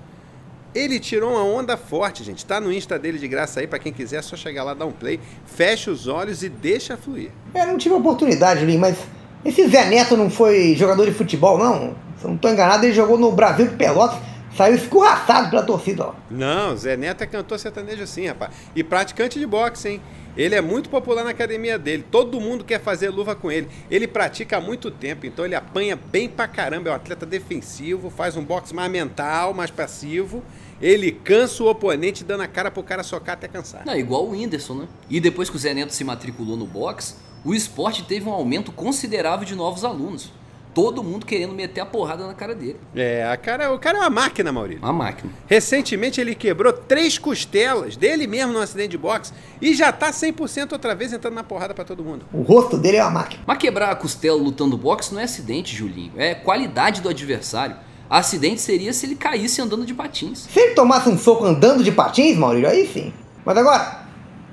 Ele 0.75 0.99
tirou 0.99 1.35
uma 1.35 1.45
onda 1.45 1.77
forte, 1.77 2.25
gente. 2.25 2.45
Tá 2.45 2.61
no 2.61 2.73
Insta 2.73 2.99
dele 2.99 3.17
de 3.21 3.29
graça 3.29 3.61
aí, 3.61 3.69
para 3.69 3.79
quem 3.79 3.93
quiser, 3.93 4.17
é 4.17 4.23
só 4.23 4.35
chegar 4.35 4.65
lá, 4.65 4.75
dar 4.75 4.87
um 4.87 4.93
play, 4.93 5.21
fecha 5.47 5.89
os 5.89 6.09
olhos 6.09 6.43
e 6.43 6.49
deixa 6.49 6.97
fluir. 6.97 7.31
Eu 7.55 7.65
não 7.65 7.79
tive 7.79 7.95
oportunidade, 7.95 8.65
Lin, 8.65 8.79
mas 8.79 8.99
esse 9.45 9.69
Zé 9.69 9.85
Neto 9.85 10.17
não 10.17 10.29
foi 10.29 10.75
jogador 10.75 11.07
de 11.07 11.13
futebol, 11.13 11.57
não? 11.57 11.95
Se 12.19 12.25
eu 12.25 12.31
não 12.31 12.37
tô 12.37 12.49
enganado, 12.49 12.85
ele 12.85 12.93
jogou 12.93 13.17
no 13.17 13.31
Brasil 13.31 13.69
de 13.69 13.77
Pelotas 13.77 14.19
Saiu 14.59 14.75
escorraçado 14.75 15.51
pela 15.51 15.63
torcida, 15.63 16.07
ó. 16.07 16.15
Não, 16.29 16.77
Zé 16.77 16.97
Neto 16.97 17.23
é 17.23 17.29
cantor 17.29 17.61
sertanejo 17.61 18.05
sim, 18.09 18.27
rapaz. 18.27 18.53
E 18.75 18.83
praticante 18.83 19.39
de 19.39 19.47
boxe, 19.47 19.89
hein? 19.89 20.01
Ele 20.37 20.53
é 20.53 20.61
muito 20.61 20.91
popular 20.91 21.23
na 21.23 21.31
academia 21.31 21.79
dele. 21.79 22.05
Todo 22.11 22.41
mundo 22.41 22.65
quer 22.65 22.81
fazer 22.81 23.09
luva 23.09 23.37
com 23.37 23.53
ele. 23.53 23.69
Ele 23.89 24.09
pratica 24.09 24.57
há 24.57 24.61
muito 24.61 24.91
tempo, 24.91 25.27
então 25.27 25.45
ele 25.45 25.55
apanha 25.55 25.95
bem 25.95 26.29
pra 26.29 26.49
caramba. 26.49 26.89
É 26.89 26.93
um 26.93 26.97
atleta 26.97 27.25
defensivo, 27.25 28.11
faz 28.11 28.37
um 28.37 28.43
boxe 28.43 28.75
mais 28.75 28.91
mental, 28.91 29.55
mais 29.55 29.71
passivo. 29.71 30.43
Ele 30.83 31.13
cansa 31.13 31.63
o 31.63 31.71
oponente 31.71 32.25
dando 32.25 32.41
a 32.41 32.49
cara 32.49 32.69
pro 32.69 32.83
cara 32.83 33.05
socar 33.05 33.35
até 33.35 33.47
cansar. 33.47 33.87
Não, 33.87 33.95
igual 33.95 34.27
o 34.27 34.31
Whindersson, 34.31 34.75
né? 34.75 34.89
E 35.09 35.21
depois 35.21 35.49
que 35.49 35.55
o 35.55 35.59
Zé 35.61 35.73
Neto 35.73 35.95
se 35.95 36.03
matriculou 36.03 36.57
no 36.57 36.67
boxe, 36.67 37.15
o 37.45 37.55
esporte 37.55 38.03
teve 38.03 38.29
um 38.29 38.33
aumento 38.33 38.73
considerável 38.73 39.47
de 39.47 39.55
novos 39.55 39.85
alunos 39.85 40.33
todo 40.79 41.03
mundo 41.03 41.27
querendo 41.27 41.53
meter 41.53 41.81
a 41.81 41.87
porrada 41.87 42.25
na 42.25 42.35
cara 42.35 42.55
dele. 42.55 42.77
É, 42.95 43.29
a 43.29 43.37
cara, 43.37 43.75
o 43.75 43.81
cara 43.81 43.99
é 43.99 44.01
uma 44.03 44.11
máquina, 44.11 44.53
Maurício. 44.53 44.81
Uma 44.81 44.93
máquina. 44.93 45.33
Recentemente 45.49 46.21
ele 46.21 46.37
quebrou 46.37 46.73
três 46.73 47.19
costelas 47.19 47.97
dele 47.97 48.29
mesmo 48.29 48.53
no 48.53 48.61
acidente 48.61 48.91
de 48.91 48.99
boxe 48.99 49.33
e 49.61 49.75
já 49.75 49.91
tá 49.91 50.13
100% 50.13 50.71
outra 50.71 50.95
vez 50.95 51.13
entrando 51.13 51.35
na 51.35 51.43
porrada 51.43 51.75
para 51.75 51.83
todo 51.83 52.05
mundo. 52.05 52.25
O 52.33 52.43
rosto 52.43 52.79
dele 52.79 52.99
é 52.99 53.03
uma 53.03 53.11
máquina. 53.11 53.43
Mas 53.45 53.59
quebrar 53.59 53.91
a 53.91 53.97
costela 53.97 54.41
lutando 54.41 54.79
boxe 54.79 55.13
não 55.13 55.21
é 55.21 55.25
acidente, 55.25 55.75
Julinho. 55.75 56.13
É 56.17 56.37
qualidade 56.37 57.01
do 57.01 57.09
adversário. 57.09 57.75
Acidente 58.09 58.61
seria 58.61 58.93
se 58.93 59.05
ele 59.05 59.17
caísse 59.17 59.61
andando 59.61 59.85
de 59.85 59.95
patins. 59.95 60.47
Se 60.49 60.61
ele 60.61 60.75
tomasse 60.75 61.09
um 61.09 61.19
soco 61.19 61.45
andando 61.45 61.83
de 61.83 61.91
patins, 61.91 62.37
Maurício, 62.37 62.69
aí 62.69 62.87
sim. 62.87 63.13
Mas 63.45 63.57
agora, 63.57 64.03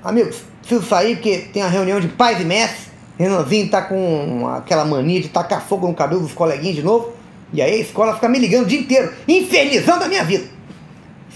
amigos, 0.02 0.42
preciso 0.60 0.84
sair 0.84 1.14
porque 1.14 1.38
tem 1.52 1.62
a 1.62 1.68
reunião 1.68 2.00
de 2.00 2.08
pais 2.08 2.40
e 2.40 2.44
mestres 2.44 2.85
Renanzinho 3.18 3.70
tá 3.70 3.82
com 3.82 4.46
aquela 4.48 4.84
mania 4.84 5.20
de 5.20 5.28
tacar 5.28 5.62
fogo 5.62 5.86
no 5.86 5.94
cabelo 5.94 6.20
dos 6.20 6.32
coleguinhas 6.32 6.76
de 6.76 6.82
novo. 6.82 7.12
E 7.52 7.62
aí 7.62 7.74
a 7.74 7.78
escola 7.78 8.14
fica 8.14 8.28
me 8.28 8.38
ligando 8.38 8.64
o 8.64 8.68
dia 8.68 8.80
inteiro, 8.80 9.12
infernizando 9.26 10.04
a 10.04 10.08
minha 10.08 10.24
vida. 10.24 10.44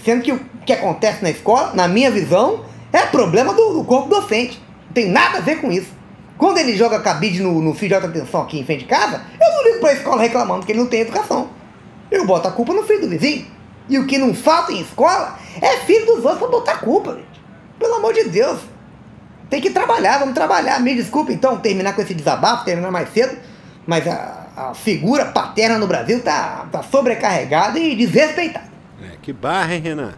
Sendo 0.03 0.21
que 0.21 0.31
o 0.31 0.39
que 0.65 0.73
acontece 0.73 1.23
na 1.23 1.29
escola, 1.29 1.73
na 1.73 1.87
minha 1.87 2.11
visão, 2.11 2.65
é 2.91 3.01
problema 3.05 3.53
do, 3.53 3.73
do 3.73 3.83
corpo 3.83 4.09
docente. 4.09 4.61
Não 4.87 4.93
tem 4.93 5.09
nada 5.09 5.37
a 5.37 5.41
ver 5.41 5.61
com 5.61 5.71
isso. 5.71 5.89
Quando 6.37 6.57
ele 6.57 6.75
joga 6.75 6.99
cabide 6.99 7.41
no, 7.41 7.61
no 7.61 7.73
de 7.73 7.93
alta 7.93 8.07
atenção 8.07 8.41
aqui 8.41 8.59
em 8.59 8.65
frente 8.65 8.79
de 8.79 8.85
casa, 8.85 9.21
eu 9.39 9.51
não 9.51 9.63
ligo 9.63 9.79
pra 9.79 9.93
escola 9.93 10.21
reclamando 10.21 10.65
que 10.65 10.71
ele 10.71 10.79
não 10.79 10.87
tem 10.87 11.01
educação. 11.01 11.49
Eu 12.09 12.25
boto 12.25 12.47
a 12.47 12.51
culpa 12.51 12.73
no 12.73 12.83
filho 12.83 13.01
do 13.01 13.09
vizinho. 13.09 13.45
E 13.87 13.97
o 13.99 14.05
que 14.05 14.17
não 14.17 14.33
falta 14.33 14.71
em 14.71 14.81
escola 14.81 15.37
é 15.61 15.77
filho 15.77 16.05
dos 16.05 16.23
outros 16.25 16.39
pra 16.39 16.47
botar 16.47 16.77
culpa, 16.77 17.13
gente. 17.13 17.41
Pelo 17.79 17.95
amor 17.95 18.13
de 18.13 18.25
Deus. 18.25 18.59
Tem 19.51 19.59
que 19.59 19.69
trabalhar, 19.69 20.17
vamos 20.17 20.33
trabalhar. 20.33 20.79
Me 20.79 20.95
desculpe 20.95 21.33
então 21.33 21.57
terminar 21.57 21.93
com 21.93 22.01
esse 22.01 22.13
desabafo, 22.13 22.63
terminar 22.63 22.89
mais 22.89 23.11
cedo, 23.13 23.37
mas 23.85 24.07
a, 24.07 24.47
a 24.55 24.73
figura 24.73 25.25
paterna 25.25 25.77
no 25.77 25.85
Brasil 25.85 26.23
tá, 26.23 26.67
tá 26.71 26.81
sobrecarregada 26.81 27.77
e 27.77 27.93
desrespeitada. 27.93 28.71
É, 29.03 29.17
que 29.21 29.33
barra, 29.33 29.75
hein, 29.75 29.81
Renan? 29.81 30.13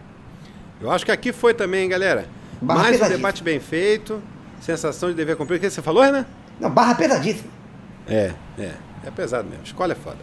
Eu 0.80 0.88
acho 0.88 1.04
que 1.04 1.10
aqui 1.10 1.32
foi 1.32 1.52
também, 1.52 1.82
hein, 1.82 1.88
galera. 1.88 2.28
Barra 2.62 2.84
mais 2.84 3.02
um 3.02 3.08
debate 3.08 3.42
bem 3.42 3.58
feito, 3.58 4.22
sensação 4.60 5.08
de 5.08 5.16
dever 5.16 5.34
cumprir. 5.34 5.56
O 5.56 5.60
que 5.60 5.68
você 5.68 5.82
falou, 5.82 6.04
Renan? 6.04 6.24
Não, 6.60 6.70
barra 6.70 6.94
pesadíssima. 6.94 7.50
É, 8.08 8.30
é. 8.56 8.70
É 9.04 9.10
pesado 9.10 9.48
mesmo. 9.48 9.64
Escola 9.64 9.92
é 9.92 9.96
foda. 9.96 10.18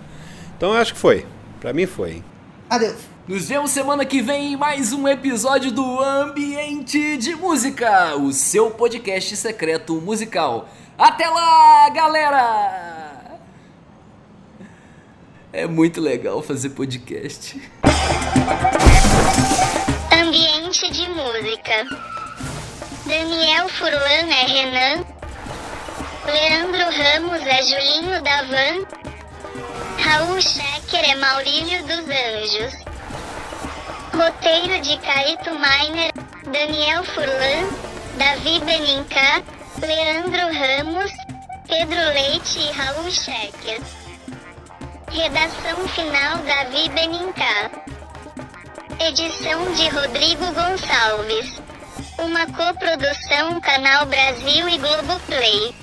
Então 0.58 0.74
eu 0.74 0.82
acho 0.82 0.94
que 0.94 1.00
foi. 1.00 1.26
Pra 1.60 1.74
mim 1.74 1.86
foi, 1.86 2.14
hein? 2.14 2.24
Adeus. 2.72 3.02
Nos 3.28 3.50
vemos 3.50 3.70
semana 3.72 4.06
que 4.06 4.22
vem 4.22 4.54
em 4.54 4.56
mais 4.56 4.94
um 4.94 5.06
episódio 5.06 5.74
do 5.74 6.02
Ambiente 6.02 7.18
de 7.18 7.36
Música, 7.36 8.16
o 8.16 8.32
seu 8.32 8.72
podcast 8.72 9.36
secreto 9.36 9.96
musical. 9.96 10.70
Até 10.98 11.28
lá, 11.28 11.90
galera! 11.90 13.40
É 15.52 15.68
muito 15.68 16.00
legal 16.00 16.42
fazer 16.42 16.70
podcast. 16.70 17.62
Ambiente 20.10 20.92
de 20.92 21.10
Música. 21.10 21.86
Daniel 23.06 23.68
Furlan 23.68 24.32
é 24.32 24.46
Renan. 24.46 25.06
Leandro 26.26 26.84
Ramos 26.90 27.42
é 27.46 27.64
Julinho 27.64 28.24
Davan. 28.24 28.86
Raul 29.98 30.40
Schecker 30.92 31.10
é 31.10 31.16
Maurílio 31.16 31.84
dos 31.84 32.00
Anjos. 32.00 32.74
Roteiro 34.14 34.82
de 34.82 34.98
Caíto 34.98 35.52
Miner, 35.52 36.12
Daniel 36.52 37.06
Furlan, 37.06 37.70
Davi 38.18 38.60
Benincá, 38.60 39.42
Leandro 39.80 40.54
Ramos, 40.54 41.12
Pedro 41.66 41.96
Leite 41.96 42.60
e 42.60 42.72
Raul 42.74 43.10
Schecker. 43.10 43.82
Redação 45.10 45.88
final 45.88 46.40
Davi 46.40 46.90
Benincá. 46.90 47.72
Edição 49.00 49.72
de 49.72 49.88
Rodrigo 49.88 50.46
Gonçalves. 50.48 51.62
Uma 52.20 52.46
coprodução 52.48 53.62
Canal 53.62 54.06
Brasil 54.08 54.68
e 54.68 54.78
Globoplay. 54.78 55.81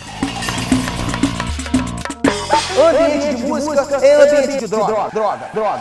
Ambiente 2.50 3.34
de 3.34 3.42
música 3.44 3.98
é 4.00 4.14
ambiente 4.14 4.58
de 4.58 4.66
droga, 4.66 5.08
droga, 5.12 5.50
droga. 5.52 5.80